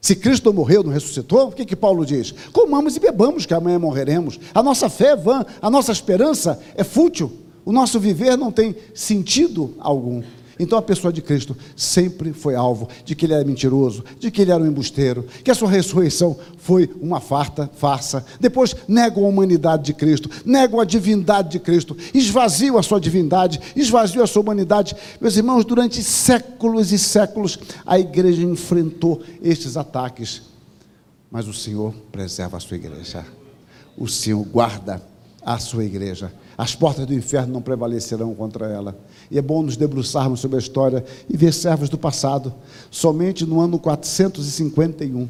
[0.00, 2.32] Se Cristo morreu, não ressuscitou, o que, que Paulo diz?
[2.52, 4.40] Comamos e bebamos, que amanhã morreremos.
[4.54, 7.30] A nossa fé é vã, a nossa esperança é fútil.
[7.64, 10.22] O nosso viver não tem sentido algum.
[10.60, 14.42] Então a pessoa de Cristo sempre foi alvo de que ele era mentiroso, de que
[14.42, 18.22] ele era um embusteiro, que a sua ressurreição foi uma farta, farsa.
[18.38, 23.58] Depois negam a humanidade de Cristo, negam a divindade de Cristo, esvaziam a sua divindade,
[23.74, 24.94] esvaziam a sua humanidade.
[25.18, 30.42] Meus irmãos, durante séculos e séculos a igreja enfrentou estes ataques,
[31.30, 33.24] mas o Senhor preserva a sua igreja.
[33.96, 35.00] O Senhor guarda
[35.42, 36.30] a sua igreja.
[36.60, 38.94] As portas do inferno não prevalecerão contra ela.
[39.30, 42.52] E é bom nos debruçarmos sobre a história e ver servos do passado.
[42.90, 45.26] Somente no ano 451,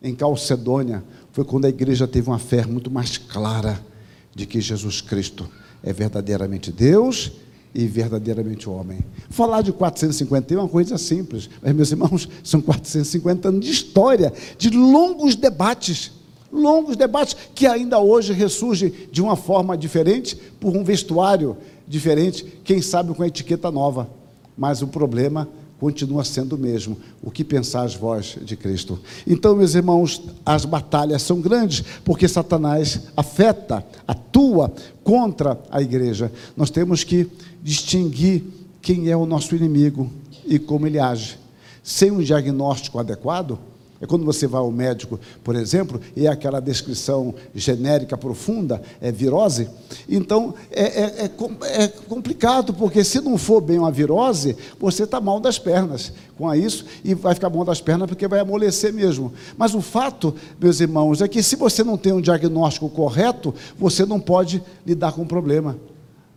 [0.00, 3.84] em Calcedônia, foi quando a igreja teve uma fé muito mais clara
[4.32, 5.50] de que Jesus Cristo
[5.82, 7.32] é verdadeiramente Deus
[7.74, 9.00] e verdadeiramente homem.
[9.28, 14.32] Falar de 451 é uma coisa simples, mas, meus irmãos, são 450 anos de história,
[14.56, 16.12] de longos debates
[16.52, 21.56] longos debates que ainda hoje ressurgem de uma forma diferente, por um vestuário
[21.88, 24.08] diferente, quem sabe com a etiqueta nova.
[24.56, 25.48] Mas o problema
[25.82, 26.96] continua sendo o mesmo.
[27.20, 29.00] O que pensais vós de Cristo?
[29.26, 36.30] Então, meus irmãos, as batalhas são grandes, porque Satanás afeta, atua contra a igreja.
[36.56, 37.28] Nós temos que
[37.60, 38.44] distinguir
[38.80, 40.08] quem é o nosso inimigo
[40.46, 41.36] e como ele age.
[41.82, 43.58] Sem um diagnóstico adequado,
[44.02, 49.12] é quando você vai ao médico, por exemplo, e é aquela descrição genérica profunda, é
[49.12, 49.68] virose.
[50.08, 55.20] Então, é, é, é, é complicado, porque se não for bem uma virose, você está
[55.20, 59.32] mal das pernas com isso, e vai ficar mal das pernas porque vai amolecer mesmo.
[59.56, 64.04] Mas o fato, meus irmãos, é que se você não tem um diagnóstico correto, você
[64.04, 65.78] não pode lidar com o problema.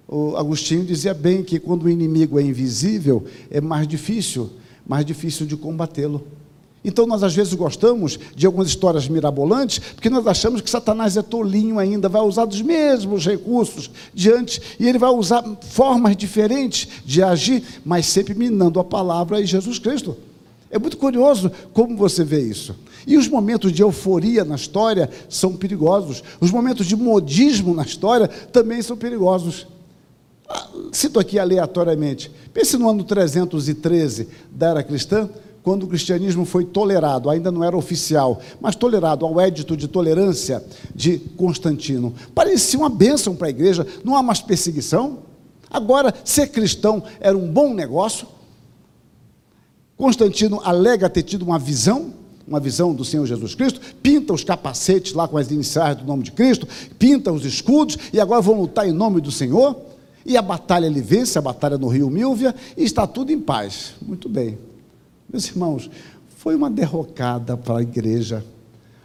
[0.08, 4.52] O Agostinho dizia bem que quando o inimigo é invisível, é mais difícil,
[4.86, 6.28] mais difícil de combatê-lo.
[6.86, 11.24] Então, nós às vezes gostamos de algumas histórias mirabolantes, porque nós achamos que Satanás é
[11.24, 17.24] tolinho ainda, vai usar dos mesmos recursos diante, e ele vai usar formas diferentes de
[17.24, 20.16] agir, mas sempre minando a palavra e Jesus Cristo.
[20.70, 22.76] É muito curioso como você vê isso.
[23.08, 26.24] E os momentos de euforia na história são perigosos.
[26.40, 29.66] Os momentos de modismo na história também são perigosos.
[30.48, 32.32] Ah, cito aqui aleatoriamente.
[32.54, 35.30] Pense no ano 313 da era cristã,
[35.66, 40.64] quando o cristianismo foi tolerado, ainda não era oficial, mas tolerado ao édito de tolerância
[40.94, 42.14] de Constantino.
[42.36, 45.24] Parecia uma bênção para a igreja, não há mais perseguição.
[45.68, 48.28] Agora, ser cristão era um bom negócio.
[49.98, 52.14] Constantino alega ter tido uma visão,
[52.48, 56.22] uma visão do Senhor Jesus Cristo, pinta os capacetes lá com as iniciais do nome
[56.22, 56.68] de Cristo,
[57.00, 59.76] pinta os escudos e agora vão lutar em nome do Senhor.
[60.24, 63.94] E a batalha ele vence, a batalha no Rio Milvia, e está tudo em paz.
[64.00, 64.60] Muito bem.
[65.36, 65.90] Meus irmãos,
[66.38, 68.42] foi uma derrocada para a igreja.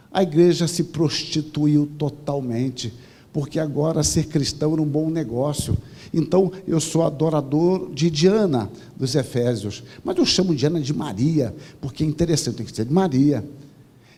[0.09, 2.93] A igreja se prostituiu totalmente,
[3.33, 5.77] porque agora ser cristão era um bom negócio.
[6.13, 12.01] Então, eu sou adorador de Diana, dos Efésios, mas eu chamo Diana de Maria, porque
[12.01, 13.43] é interessante, tem que ser de Maria.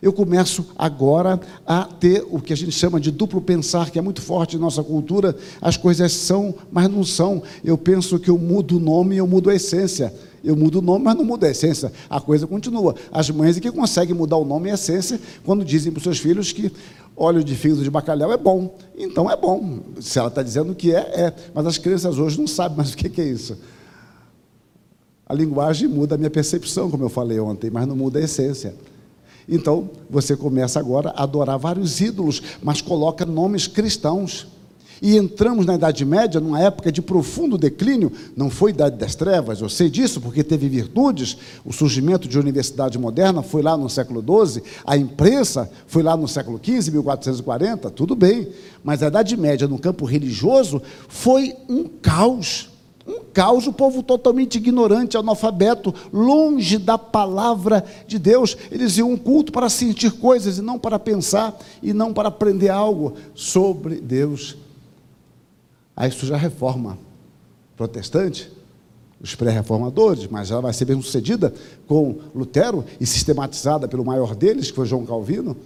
[0.00, 4.02] Eu começo agora a ter o que a gente chama de duplo pensar, que é
[4.02, 5.36] muito forte em nossa cultura.
[5.60, 7.42] As coisas são, mas não são.
[7.64, 10.14] Eu penso que eu mudo o nome e eu mudo a essência.
[10.44, 11.90] Eu mudo o nome, mas não mudo a essência.
[12.08, 12.94] A coisa continua.
[13.10, 16.04] As mães é que conseguem mudar o nome e a essência quando dizem para os
[16.04, 16.70] seus filhos que
[17.16, 18.76] óleo de fígado de bacalhau é bom.
[18.96, 19.80] Então é bom.
[20.00, 21.34] Se ela está dizendo que é, é.
[21.54, 23.56] Mas as crianças hoje não sabem mais o que é isso.
[25.26, 28.74] A linguagem muda a minha percepção, como eu falei ontem, mas não muda a essência.
[29.48, 34.46] Então, você começa agora a adorar vários ídolos, mas coloca nomes cristãos.
[35.04, 39.60] E entramos na Idade Média, numa época de profundo declínio, não foi Idade das Trevas,
[39.60, 44.24] eu sei disso porque teve virtudes, o surgimento de universidade moderna foi lá no século
[44.24, 48.48] XII, a imprensa foi lá no século XV, 1440, tudo bem,
[48.82, 52.70] mas a Idade Média no campo religioso foi um caos.
[53.06, 58.56] Um caos, o povo totalmente ignorante, analfabeto, longe da palavra de Deus.
[58.72, 62.70] Eles iam um culto para sentir coisas e não para pensar e não para aprender
[62.70, 64.63] algo sobre Deus.
[65.96, 66.98] Aí surge a reforma
[67.76, 68.50] protestante,
[69.20, 71.52] os pré-reformadores, mas ela vai ser bem sucedida
[71.86, 75.56] com Lutero e sistematizada pelo maior deles, que foi João Calvino.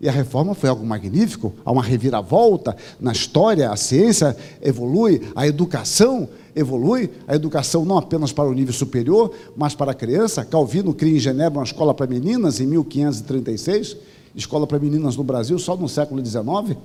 [0.00, 5.46] E a reforma foi algo magnífico, há uma reviravolta na história, a ciência evolui, a
[5.46, 10.42] educação evolui, a educação não apenas para o nível superior, mas para a criança.
[10.42, 13.96] Calvino cria em Genebra uma escola para meninas em 1536,
[14.34, 16.78] escola para meninas no Brasil só no século XIX.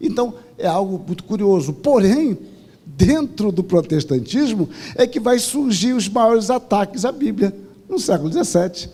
[0.00, 1.72] Então, é algo muito curioso.
[1.72, 2.38] Porém,
[2.84, 7.54] dentro do protestantismo é que vai surgir os maiores ataques à Bíblia
[7.88, 8.88] no século XVII,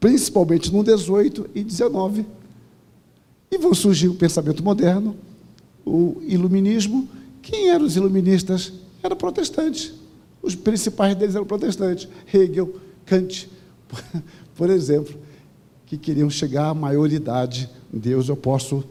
[0.00, 2.26] principalmente no XVIII e XIX.
[3.50, 5.16] E vão surgir o pensamento moderno,
[5.84, 7.08] o iluminismo.
[7.40, 8.72] Quem eram os iluministas?
[9.02, 9.94] Eram protestantes.
[10.42, 12.08] Os principais deles eram protestantes.
[12.32, 12.74] Hegel,
[13.04, 13.48] Kant,
[14.56, 15.14] por exemplo,
[15.86, 17.70] que queriam chegar à maioridade.
[17.92, 18.84] Deus, eu posso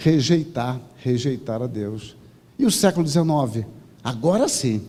[0.00, 2.16] rejeitar, rejeitar a Deus.
[2.58, 3.66] E o século XIX?
[4.02, 4.82] Agora sim.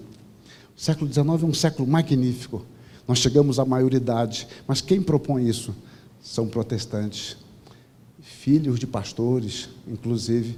[0.76, 2.65] O século XIX é um século magnífico.
[3.08, 5.76] Nós chegamos à maioridade, mas quem propõe isso?
[6.24, 7.36] São protestantes,
[8.21, 10.58] filhos de pastores, inclusive.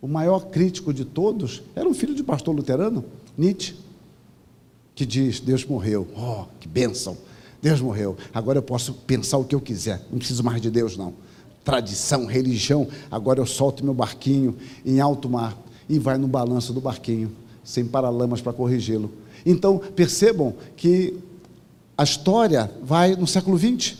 [0.00, 3.04] O maior crítico de todos era um filho de pastor luterano,
[3.36, 3.74] Nietzsche,
[4.94, 6.06] que diz: Deus morreu.
[6.16, 7.16] Oh, que bênção!
[7.60, 8.16] Deus morreu.
[8.34, 11.14] Agora eu posso pensar o que eu quiser, não preciso mais de Deus, não
[11.64, 15.56] tradição, religião, agora eu solto meu barquinho em alto mar
[15.88, 17.30] e vai no balanço do barquinho,
[17.62, 19.10] sem paralamas para corrigi-lo.
[19.44, 21.14] Então, percebam que
[21.96, 23.96] a história vai no século XX.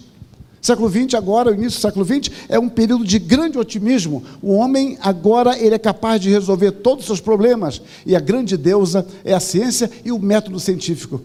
[0.61, 4.23] Século XX agora, o início do século XX, é um período de grande otimismo.
[4.41, 7.83] O homem agora ele é capaz de resolver todos os seus problemas.
[8.07, 11.21] E a grande deusa é a ciência e o método científico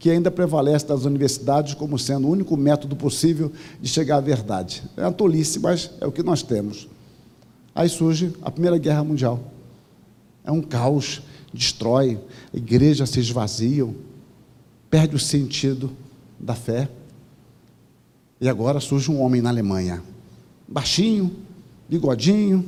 [0.00, 4.82] que ainda prevalece nas universidades como sendo o único método possível de chegar à verdade.
[4.96, 6.88] É uma tolice, mas é o que nós temos.
[7.74, 9.38] Aí surge a Primeira Guerra Mundial.
[10.42, 11.20] É um caos,
[11.52, 12.18] destrói,
[12.52, 13.86] a igreja se esvazia,
[14.88, 15.90] perde o sentido
[16.38, 16.88] da fé.
[18.40, 20.02] E agora surge um homem na Alemanha,
[20.66, 21.30] baixinho,
[21.90, 22.64] bigodinho,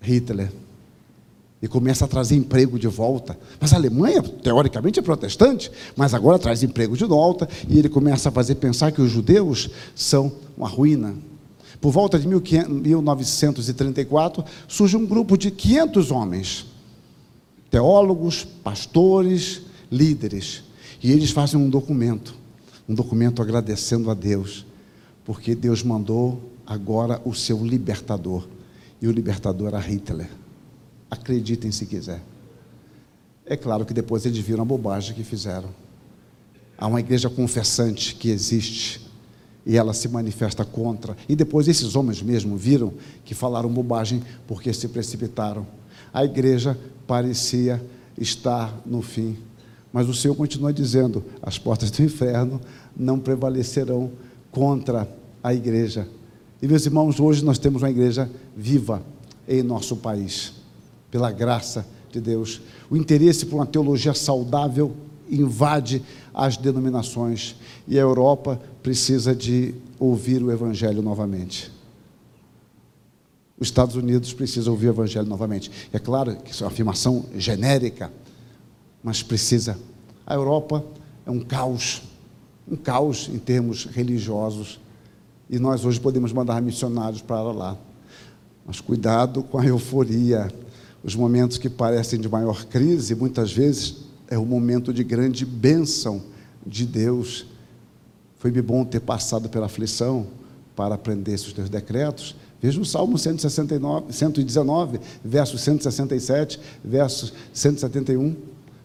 [0.00, 0.52] Hitler
[1.64, 3.36] e começa a trazer emprego de volta.
[3.58, 8.28] Mas a Alemanha, teoricamente, é protestante, mas agora traz emprego de volta e ele começa
[8.28, 11.14] a fazer pensar que os judeus são uma ruína.
[11.80, 16.66] Por volta de 1934, surge um grupo de 500 homens,
[17.70, 20.64] teólogos, pastores, líderes.
[21.02, 22.34] E eles fazem um documento,
[22.86, 24.66] um documento agradecendo a Deus,
[25.24, 28.46] porque Deus mandou agora o seu libertador.
[29.00, 30.43] E o libertador era Hitler.
[31.14, 32.20] Acreditem se quiser.
[33.46, 35.68] É claro que depois eles viram a bobagem que fizeram.
[36.76, 39.00] Há uma igreja confessante que existe
[39.64, 41.16] e ela se manifesta contra.
[41.28, 42.92] E depois esses homens mesmo viram
[43.24, 45.64] que falaram bobagem porque se precipitaram.
[46.12, 47.80] A igreja parecia
[48.18, 49.36] estar no fim.
[49.92, 52.60] Mas o Senhor continua dizendo: as portas do inferno
[52.96, 54.10] não prevalecerão
[54.50, 55.08] contra
[55.42, 56.08] a igreja.
[56.60, 59.00] E meus irmãos, hoje nós temos uma igreja viva
[59.46, 60.54] em nosso país,
[61.14, 62.60] pela graça de Deus.
[62.90, 64.96] O interesse por uma teologia saudável
[65.30, 66.02] invade
[66.34, 67.54] as denominações
[67.86, 71.70] e a Europa precisa de ouvir o Evangelho novamente.
[73.56, 75.70] Os Estados Unidos precisam ouvir o Evangelho novamente.
[75.92, 78.12] É claro que isso é uma afirmação genérica,
[79.00, 79.78] mas precisa.
[80.26, 80.84] A Europa
[81.24, 82.02] é um caos,
[82.68, 84.80] um caos em termos religiosos,
[85.48, 87.78] e nós hoje podemos mandar missionários para lá.
[88.66, 90.50] Mas cuidado com a euforia.
[91.04, 93.96] Os momentos que parecem de maior crise, muitas vezes
[94.26, 96.22] é o momento de grande bênção
[96.66, 97.44] de Deus.
[98.38, 100.26] Foi-me bom ter passado pela aflição
[100.74, 102.34] para aprender esses teus decretos.
[102.60, 108.34] Veja o Salmo 169, 119, versos 167, versos 171.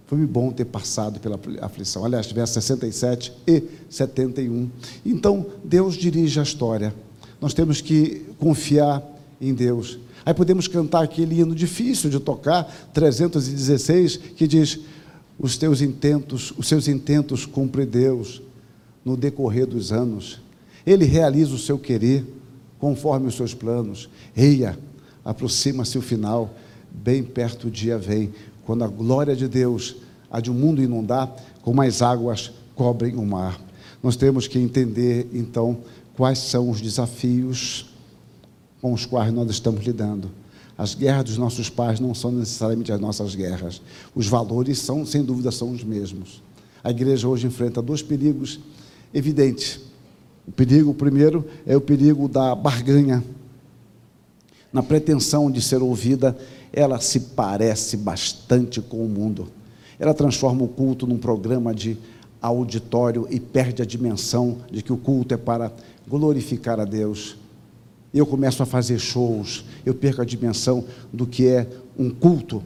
[0.06, 2.04] Foi-me bom ter passado pela aflição.
[2.04, 4.70] Aliás, versos 67 e 71.
[5.06, 6.94] Então, Deus dirige a história.
[7.40, 9.02] Nós temos que confiar
[9.42, 10.00] em Deus.
[10.26, 12.64] Aí podemos cantar aquele hino difícil de tocar,
[12.94, 14.80] 316, que diz:
[15.40, 18.42] os teus intentos, os seus intentos cumpre Deus
[19.04, 20.42] no decorrer dos anos.
[20.86, 22.26] Ele realiza o seu querer
[22.78, 24.10] conforme os seus planos.
[24.36, 24.78] Eia,
[25.24, 26.54] aproxima-se o final,
[26.92, 28.34] bem perto o dia vem,
[28.66, 29.96] quando a glória de Deus
[30.30, 33.60] há de um mundo inundar, como as águas cobrem o mar.
[34.02, 35.80] Nós temos que entender, então,
[36.16, 37.89] quais são os desafios
[38.82, 40.32] com os quais nós estamos lidando.
[40.78, 43.82] As guerras dos nossos pais não são necessariamente as nossas guerras.
[44.16, 46.42] Os valores são, sem dúvida, são os mesmos.
[46.82, 48.60] A igreja hoje enfrenta dois perigos
[49.14, 49.82] evidentes.
[50.48, 53.24] O perigo, o primeiro, é o perigo da barganha.
[54.72, 56.38] Na pretensão de ser ouvida,
[56.72, 59.50] ela se parece bastante com o mundo.
[60.00, 61.98] Ela transforma o culto num programa de
[62.42, 65.74] auditório e perde a dimensão de que o culto é para
[66.08, 67.36] glorificar a Deus
[68.18, 70.84] eu começo a fazer shows, eu perco a dimensão
[71.14, 72.64] do que é um culto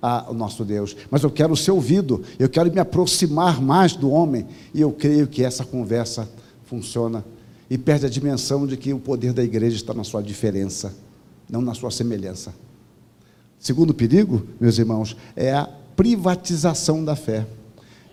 [0.00, 0.96] ao nosso Deus.
[1.10, 5.26] Mas eu quero ser ouvido, eu quero me aproximar mais do homem, e eu creio
[5.26, 6.28] que essa conversa
[6.64, 7.24] funciona
[7.68, 10.94] e perde a dimensão de que o poder da igreja está na sua diferença,
[11.50, 12.54] não na sua semelhança.
[13.58, 17.46] Segundo perigo, meus irmãos, é a privatização da fé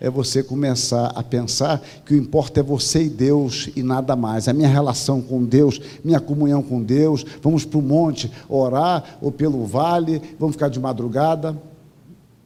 [0.04, 4.46] é você começar a pensar que o importa é você e Deus e nada mais.
[4.48, 7.24] A minha relação com Deus, minha comunhão com Deus.
[7.40, 11.58] Vamos para o monte orar ou pelo vale, vamos ficar de madrugada.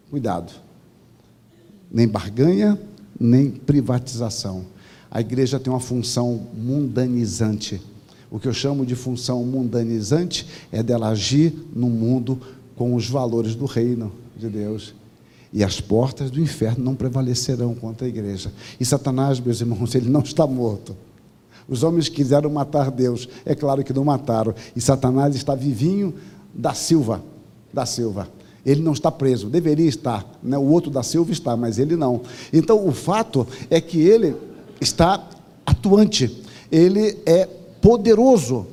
[0.09, 0.53] Cuidado.
[1.91, 2.79] Nem barganha,
[3.19, 4.65] nem privatização.
[5.11, 7.83] A igreja tem uma função mundanizante.
[8.31, 12.41] O que eu chamo de função mundanizante é dela agir no mundo
[12.77, 14.95] com os valores do reino de Deus.
[15.53, 18.53] E as portas do inferno não prevalecerão contra a igreja.
[18.79, 20.95] E Satanás, meus irmãos, ele não está morto.
[21.69, 24.55] Os homens quiseram matar Deus, é claro que não mataram.
[24.75, 26.15] E Satanás está vivinho
[26.55, 27.23] da Silva,
[27.73, 28.29] da Silva.
[28.65, 30.27] Ele não está preso, deveria estar.
[30.43, 30.57] Né?
[30.59, 32.23] O outro da Silva está, mas ele não.
[32.53, 34.35] Então o fato é que ele
[34.81, 35.27] está
[35.65, 37.47] atuante, ele é
[37.81, 38.67] poderoso,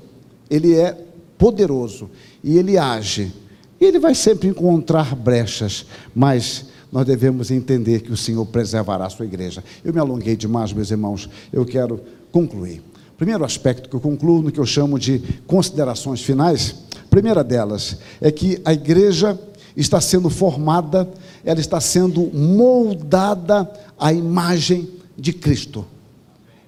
[0.49, 0.97] ele é
[1.37, 2.09] poderoso
[2.43, 3.31] e ele age
[3.79, 9.25] ele vai sempre encontrar brechas, mas nós devemos entender que o Senhor preservará a sua
[9.25, 9.63] igreja.
[9.83, 11.99] Eu me alonguei demais, meus irmãos, eu quero
[12.31, 12.81] concluir.
[13.17, 16.75] Primeiro aspecto que eu concluo no que eu chamo de considerações finais,
[17.09, 19.39] primeira delas é que a igreja
[19.75, 21.09] está sendo formada,
[21.43, 25.85] ela está sendo moldada à imagem de Cristo.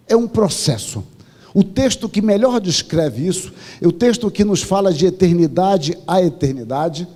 [0.08, 1.04] É um processo.
[1.54, 6.22] O texto que melhor descreve isso, é o texto que nos fala de eternidade a
[6.22, 7.08] eternidade,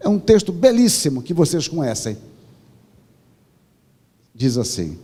[0.00, 2.16] é um texto belíssimo que vocês conhecem.
[4.34, 4.98] Diz assim: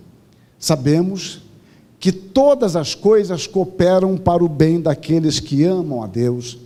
[0.58, 1.40] Sabemos
[1.98, 6.58] que todas as coisas cooperam para o bem daqueles que amam a Deus,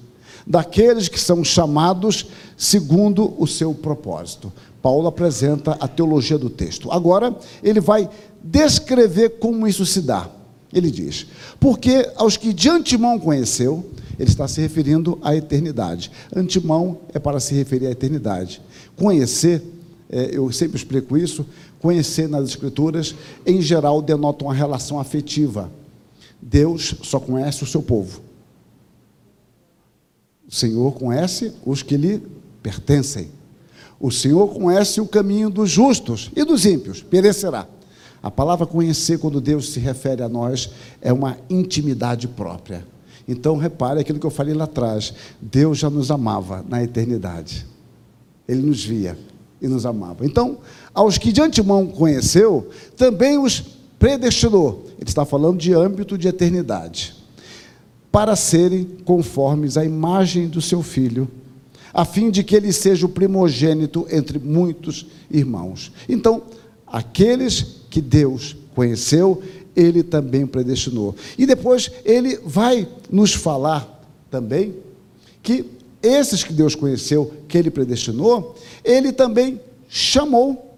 [0.47, 2.27] daqueles que são chamados
[2.57, 4.53] segundo o seu propósito.
[4.81, 6.91] Paulo apresenta a teologia do texto.
[6.91, 8.09] Agora, ele vai
[8.43, 10.29] descrever como isso se dá.
[10.75, 11.27] Ele diz:
[11.59, 16.11] Porque aos que de antemão conheceu, ele está se referindo à eternidade.
[16.35, 18.61] Antemão é para se referir à eternidade.
[18.97, 19.63] Conhecer
[20.09, 21.47] é, eu sempre explico isso,
[21.81, 23.15] conhecer nas Escrituras,
[23.45, 25.71] em geral, denota uma relação afetiva.
[26.41, 28.21] Deus só conhece o seu povo.
[30.47, 32.23] O Senhor conhece os que lhe
[32.63, 33.29] pertencem.
[33.99, 37.67] O Senhor conhece o caminho dos justos e dos ímpios, perecerá.
[38.25, 40.71] A palavra conhecer, quando Deus se refere a nós,
[41.03, 42.83] é uma intimidade própria.
[43.29, 45.13] Então, repare aquilo que eu falei lá atrás:
[45.43, 47.67] Deus já nos amava na eternidade.
[48.49, 49.19] Ele nos via
[49.61, 50.25] e nos amava.
[50.25, 50.57] Então,
[50.95, 53.63] aos que de antemão conheceu, também os
[53.99, 54.87] predestinou.
[54.99, 57.15] Ele está falando de âmbito de eternidade.
[58.11, 61.29] Para serem conformes à imagem do seu filho,
[61.93, 65.93] a fim de que ele seja o primogênito entre muitos irmãos.
[66.09, 66.45] Então,
[66.87, 69.41] aqueles que Deus conheceu,
[69.77, 71.15] ele também predestinou.
[71.39, 74.75] E depois ele vai nos falar também
[75.41, 75.65] que
[76.03, 80.75] esses que Deus conheceu, que ele predestinou, ele também chamou.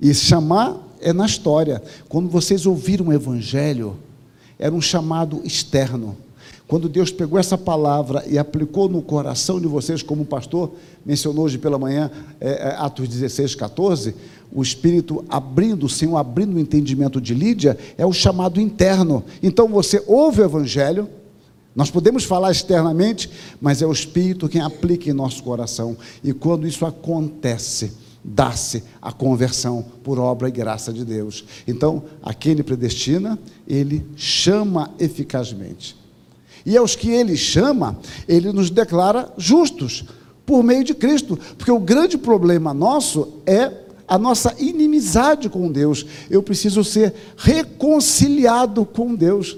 [0.00, 1.80] E chamar é na história.
[2.08, 3.96] Quando vocês ouviram o evangelho,
[4.58, 6.16] era um chamado externo.
[6.66, 10.72] Quando Deus pegou essa palavra e aplicou no coração de vocês, como o pastor
[11.04, 14.14] mencionou hoje pela manhã, é, é, Atos 16, 14,
[14.52, 19.24] o Espírito abrindo, o Senhor abrindo o entendimento de Lídia, é o chamado interno.
[19.42, 21.08] Então você ouve o Evangelho,
[21.74, 23.30] nós podemos falar externamente,
[23.60, 25.96] mas é o Espírito quem aplica em nosso coração.
[26.22, 27.92] E quando isso acontece,
[28.24, 31.44] dá-se a conversão por obra e graça de Deus.
[31.66, 35.96] Então, a quem ele predestina, ele chama eficazmente.
[36.64, 37.98] E aos que ele chama,
[38.28, 40.04] ele nos declara justos
[40.44, 43.70] por meio de Cristo, porque o grande problema nosso é
[44.06, 46.04] a nossa inimizade com Deus.
[46.28, 49.56] Eu preciso ser reconciliado com Deus.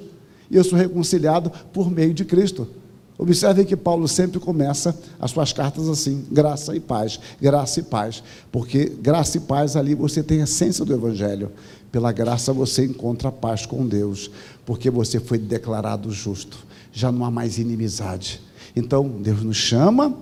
[0.50, 2.68] E eu sou reconciliado por meio de Cristo.
[3.16, 8.22] Observem que Paulo sempre começa as suas cartas assim: graça e paz, graça e paz,
[8.50, 11.50] porque graça e paz ali você tem a essência do Evangelho.
[11.90, 14.30] Pela graça você encontra paz com Deus,
[14.66, 18.40] porque você foi declarado justo já não há mais inimizade.
[18.76, 20.14] Então, Deus nos chama,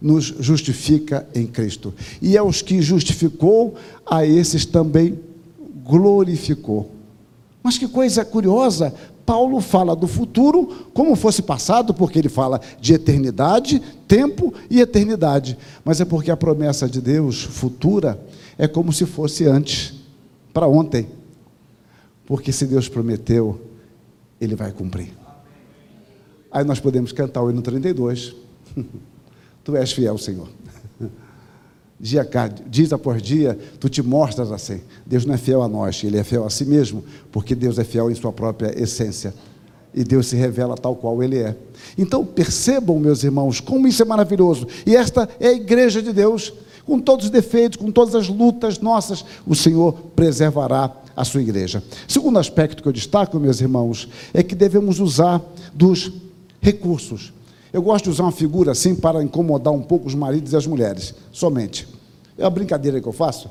[0.00, 1.94] nos justifica em Cristo.
[2.20, 5.18] E aos que justificou, a esses também
[5.84, 6.90] glorificou.
[7.62, 12.94] Mas que coisa curiosa, Paulo fala do futuro como fosse passado, porque ele fala de
[12.94, 15.58] eternidade, tempo e eternidade.
[15.84, 18.20] Mas é porque a promessa de Deus futura
[18.56, 19.94] é como se fosse antes,
[20.52, 21.08] para ontem.
[22.24, 23.60] Porque se Deus prometeu,
[24.40, 25.15] ele vai cumprir.
[26.56, 28.34] Aí nós podemos cantar o hino 32.
[29.62, 30.48] tu és fiel, Senhor.
[32.00, 32.26] Dia,
[32.66, 34.80] dias após dia, tu te mostras assim.
[35.04, 37.84] Deus não é fiel a nós, Ele é fiel a si mesmo, porque Deus é
[37.84, 39.34] fiel em sua própria essência.
[39.94, 41.54] E Deus se revela tal qual Ele é.
[41.98, 44.66] Então percebam, meus irmãos, como isso é maravilhoso.
[44.86, 46.54] E esta é a igreja de Deus,
[46.86, 51.82] com todos os defeitos, com todas as lutas nossas, o Senhor preservará a sua igreja.
[52.08, 55.42] Segundo aspecto que eu destaco, meus irmãos, é que devemos usar
[55.74, 56.24] dos
[56.60, 57.32] recursos.
[57.72, 60.66] Eu gosto de usar uma figura assim para incomodar um pouco os maridos e as
[60.66, 61.86] mulheres, somente.
[62.38, 63.50] É uma brincadeira que eu faço.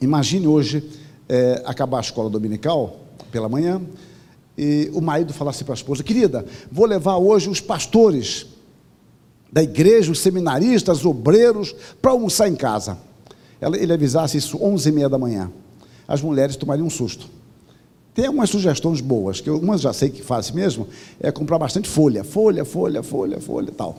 [0.00, 0.88] Imagine hoje
[1.28, 2.96] é, acabar a escola dominical
[3.30, 3.80] pela manhã
[4.56, 8.46] e o marido falasse assim para a esposa: Querida, vou levar hoje os pastores
[9.52, 12.98] da igreja, os seminaristas, obreiros, para almoçar em casa.
[13.60, 15.52] Ele avisasse isso 11 e meia da manhã.
[16.06, 17.28] As mulheres tomariam um susto.
[18.20, 20.86] Tem algumas sugestões boas, que algumas já sei que faz mesmo,
[21.18, 23.96] é comprar bastante folha, folha, folha, folha, folha, tal.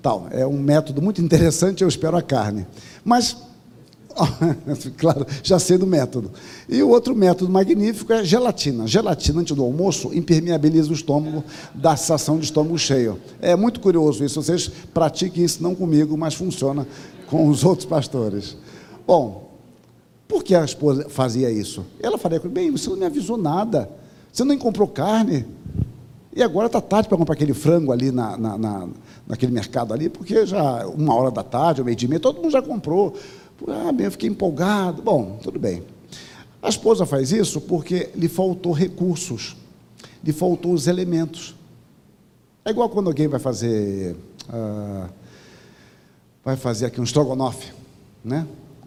[0.00, 0.28] Tal.
[0.30, 2.68] É um método muito interessante, eu espero a carne.
[3.04, 3.36] Mas,
[4.96, 6.30] claro, já sei do método.
[6.68, 8.86] E o outro método magnífico é gelatina.
[8.86, 11.42] Gelatina antes do almoço impermeabiliza o estômago,
[11.74, 13.18] dá sensação de estômago cheio.
[13.42, 16.86] É muito curioso isso, vocês pratiquem isso não comigo, mas funciona
[17.26, 18.56] com os outros pastores.
[19.04, 19.43] Bom,
[20.26, 21.84] por que a esposa fazia isso?
[22.00, 23.88] Ela faria comigo, bem, você não me avisou nada,
[24.32, 25.46] você nem comprou carne,
[26.36, 28.88] e agora está tarde para comprar aquele frango ali na, na, na,
[29.26, 32.50] naquele mercado ali, porque já uma hora da tarde, ou meio dia meia, todo mundo
[32.50, 33.14] já comprou.
[33.68, 35.00] Ah, bem, eu fiquei empolgado.
[35.00, 35.84] Bom, tudo bem.
[36.60, 39.56] A esposa faz isso porque lhe faltou recursos,
[40.24, 41.54] lhe faltou os elementos.
[42.64, 44.16] É igual quando alguém vai fazer,
[44.48, 45.08] ah,
[46.44, 47.72] vai fazer aqui um estrogonofe,
[48.24, 48.44] né?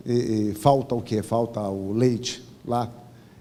[0.07, 1.21] E, e falta o que?
[1.21, 2.89] Falta o leite lá.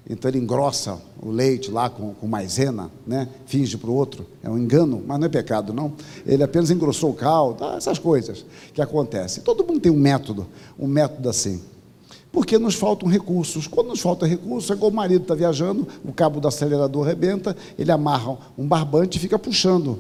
[0.09, 3.29] Então ele engrossa o leite lá com, com maisena, né?
[3.47, 4.27] finge para o outro.
[4.43, 5.93] É um engano, mas não é pecado, não.
[6.25, 9.43] Ele apenas engrossou o caldo, ah, essas coisas que acontecem.
[9.43, 10.47] Todo mundo tem um método,
[10.79, 11.61] um método assim.
[12.31, 13.67] Porque nos faltam recursos.
[13.67, 17.57] Quando nos falta recurso, é igual o marido está viajando, o cabo do acelerador rebenta,
[17.77, 19.99] ele amarra um barbante e fica puxando.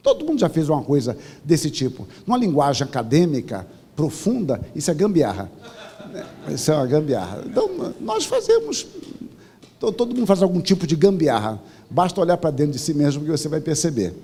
[0.00, 2.06] Todo mundo já fez uma coisa desse tipo.
[2.26, 5.50] Numa linguagem acadêmica, profunda, isso é gambiarra.
[6.48, 7.42] Isso é uma gambiarra.
[7.46, 8.86] Então, nós fazemos.
[9.78, 11.60] Todo mundo faz algum tipo de gambiarra.
[11.90, 14.14] Basta olhar para dentro de si mesmo que você vai perceber.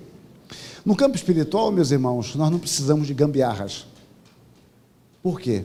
[0.85, 3.85] No campo espiritual, meus irmãos, nós não precisamos de gambiarras.
[5.21, 5.63] Por quê?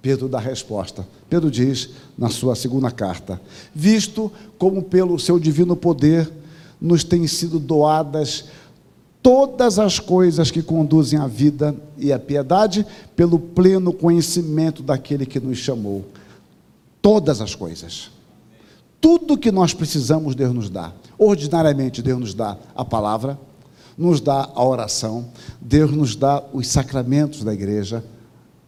[0.00, 1.06] Pedro dá resposta.
[1.28, 3.40] Pedro diz na sua segunda carta:
[3.74, 6.30] Visto como pelo seu divino poder
[6.80, 8.44] nos têm sido doadas
[9.26, 15.40] todas as coisas que conduzem à vida e à piedade, pelo pleno conhecimento daquele que
[15.40, 16.04] nos chamou.
[17.02, 18.12] Todas as coisas.
[19.00, 20.92] Tudo que nós precisamos, Deus nos dá.
[21.18, 23.36] Ordinariamente, Deus nos dá a palavra,
[23.98, 25.26] nos dá a oração,
[25.60, 28.04] Deus nos dá os sacramentos da igreja,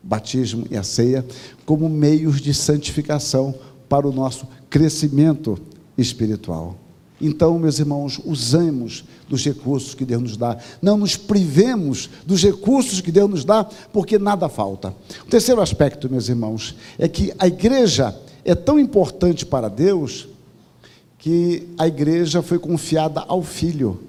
[0.02, 1.24] batismo e a ceia,
[1.64, 3.54] como meios de santificação
[3.88, 5.56] para o nosso crescimento
[5.96, 6.87] espiritual.
[7.20, 10.56] Então, meus irmãos, usemos dos recursos que Deus nos dá.
[10.80, 14.94] Não nos privemos dos recursos que Deus nos dá, porque nada falta.
[15.26, 20.28] O terceiro aspecto, meus irmãos, é que a igreja é tão importante para Deus
[21.18, 24.00] que a igreja foi confiada ao filho.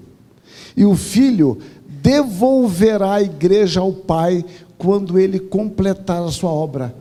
[0.76, 4.44] E o filho devolverá a igreja ao pai
[4.78, 6.94] quando ele completar a sua obra.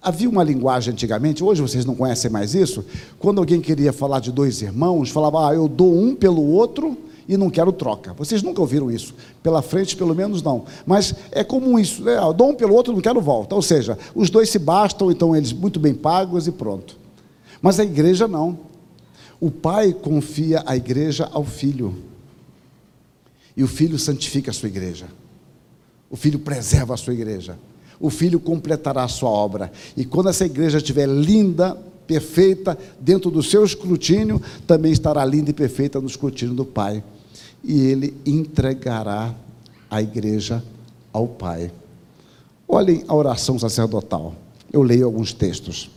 [0.00, 2.84] Havia uma linguagem antigamente, hoje vocês não conhecem mais isso.
[3.18, 6.96] Quando alguém queria falar de dois irmãos, falava, ah, eu dou um pelo outro
[7.26, 8.14] e não quero troca.
[8.14, 9.12] Vocês nunca ouviram isso.
[9.42, 10.64] Pela frente, pelo menos, não.
[10.86, 12.16] Mas é comum isso, né?
[12.16, 13.54] Eu dou um pelo outro e não quero volta.
[13.56, 16.96] Ou seja, os dois se bastam, então eles muito bem pagos e pronto.
[17.60, 18.58] Mas a igreja não.
[19.40, 21.94] O pai confia a igreja ao filho.
[23.56, 25.06] E o filho santifica a sua igreja.
[26.08, 27.58] O filho preserva a sua igreja
[28.00, 29.72] o filho completará a sua obra.
[29.96, 31.76] E quando essa igreja estiver linda,
[32.06, 37.02] perfeita, dentro do seu escrutínio, também estará linda e perfeita no escrutínio do Pai.
[37.62, 39.34] E ele entregará
[39.90, 40.62] a igreja
[41.12, 41.72] ao Pai.
[42.66, 44.34] Olhem a oração sacerdotal.
[44.72, 45.90] Eu leio alguns textos.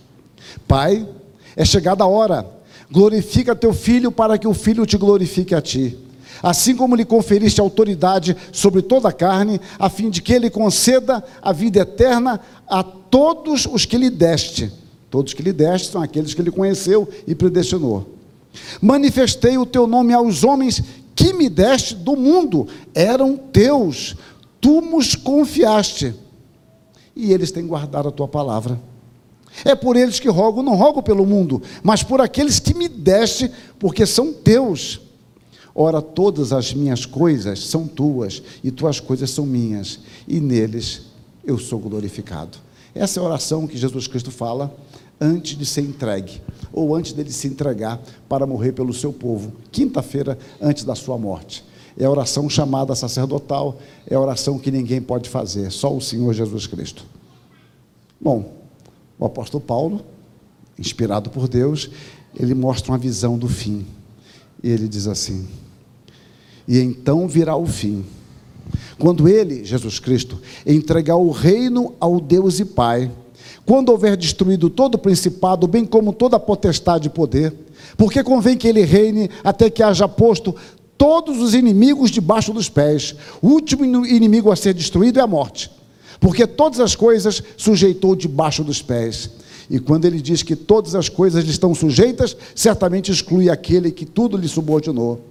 [0.68, 1.08] Pai,
[1.56, 2.46] é chegada a hora.
[2.90, 5.98] Glorifica teu filho para que o filho te glorifique a ti
[6.42, 11.24] assim como lhe conferiste autoridade sobre toda a carne, a fim de que ele conceda
[11.42, 14.72] a vida eterna a todos os que lhe deste.
[15.10, 18.08] Todos que lhe deste são aqueles que ele conheceu e predestinou.
[18.82, 20.82] Manifestei o teu nome aos homens
[21.16, 24.16] que me deste do mundo, eram teus,
[24.60, 26.16] tu nos confiaste,
[27.16, 28.80] e eles têm guardado a tua palavra.
[29.66, 33.52] É por eles que rogo, não rogo pelo mundo, mas por aqueles que me deste,
[33.78, 35.02] porque são teus.
[35.74, 41.04] Ora, todas as minhas coisas são tuas, e tuas coisas são minhas, e neles
[41.44, 42.58] eu sou glorificado.
[42.94, 44.76] Essa é a oração que Jesus Cristo fala
[45.20, 46.42] antes de ser entregue,
[46.74, 51.64] ou antes dele se entregar para morrer pelo seu povo, quinta-feira antes da sua morte.
[51.98, 56.34] É a oração chamada sacerdotal, é a oração que ninguém pode fazer, só o Senhor
[56.34, 57.06] Jesus Cristo.
[58.20, 58.54] Bom,
[59.20, 60.02] o apóstolo Paulo,
[60.78, 61.90] inspirado por Deus,
[62.36, 63.86] ele mostra uma visão do fim.
[64.64, 65.48] E ele diz assim:
[66.68, 68.06] E então virá o fim.
[68.98, 73.12] Quando ele, Jesus Cristo, entregar o reino ao Deus e Pai,
[73.66, 77.54] quando houver destruído todo o principado, bem como toda a potestade e poder,
[77.98, 80.56] porque convém que ele reine até que haja posto
[80.98, 83.16] todos os inimigos debaixo dos pés.
[83.42, 85.72] O último inimigo a ser destruído é a morte,
[86.20, 89.30] porque todas as coisas sujeitou debaixo dos pés.
[89.72, 94.06] E quando ele diz que todas as coisas lhe estão sujeitas, certamente exclui aquele que
[94.06, 95.22] tudo lhe subordinou.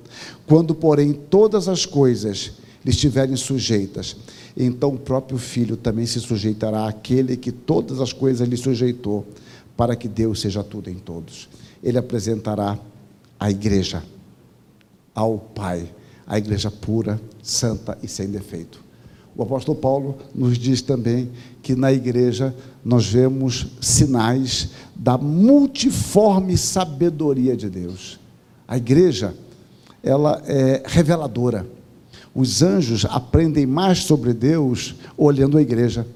[0.47, 4.17] Quando, porém, todas as coisas lhe estiverem sujeitas,
[4.57, 9.27] então o próprio filho também se sujeitará àquele que todas as coisas lhe sujeitou,
[9.77, 11.47] para que Deus seja tudo em todos.
[11.85, 12.79] Ele apresentará
[13.39, 14.03] a igreja
[15.15, 15.87] ao Pai,
[16.27, 18.83] a igreja pura, santa e sem defeito.
[19.41, 21.31] O apóstolo Paulo nos diz também
[21.63, 28.21] que na igreja nós vemos sinais da multiforme sabedoria de Deus.
[28.69, 29.35] A igreja,
[30.03, 31.67] ela é reveladora.
[32.35, 36.07] Os anjos aprendem mais sobre Deus olhando a igreja.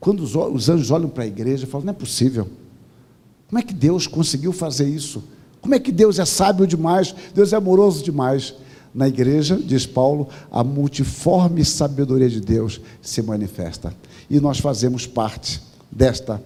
[0.00, 2.48] Quando os, os anjos olham para a igreja, falam: não é possível.
[3.46, 5.22] Como é que Deus conseguiu fazer isso?
[5.60, 7.14] Como é que Deus é sábio demais?
[7.32, 8.52] Deus é amoroso demais?
[8.94, 13.92] Na igreja, diz Paulo, a multiforme sabedoria de Deus se manifesta.
[14.30, 16.40] E nós fazemos parte desta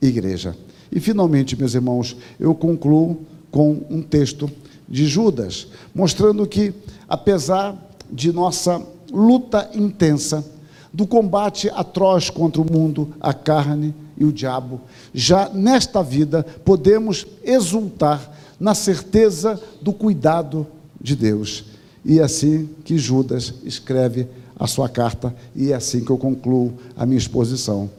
[0.00, 0.56] igreja.
[0.90, 3.20] E finalmente, meus irmãos, eu concluo
[3.50, 4.50] com um texto
[4.88, 6.72] de Judas, mostrando que,
[7.06, 7.76] apesar
[8.10, 10.44] de nossa luta intensa,
[10.92, 14.80] do combate atroz contra o mundo, a carne e o diabo,
[15.14, 18.30] já nesta vida podemos exultar
[18.60, 20.66] na certeza do cuidado
[21.00, 21.71] de Deus.
[22.04, 24.26] E assim que Judas escreve
[24.58, 27.90] a sua carta, e é assim que eu concluo a minha exposição.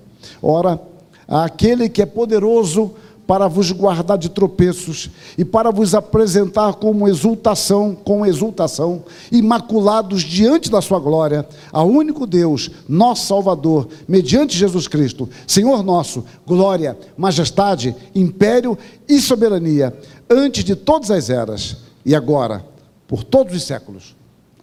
[0.42, 0.80] Ora,
[1.28, 2.92] aquele que é poderoso
[3.26, 10.70] para vos guardar de tropeços e para vos apresentar como exultação, com exultação, imaculados diante
[10.70, 17.96] da sua glória, a único Deus, nosso Salvador, mediante Jesus Cristo, Senhor nosso, glória, majestade,
[18.14, 18.78] império
[19.08, 19.94] e soberania,
[20.30, 22.73] antes de todas as eras e agora,
[23.14, 24.16] por todos os séculos.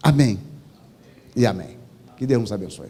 [0.03, 0.41] Amém.
[1.37, 1.79] E amém.
[2.17, 2.89] Que Deus nos abençoe.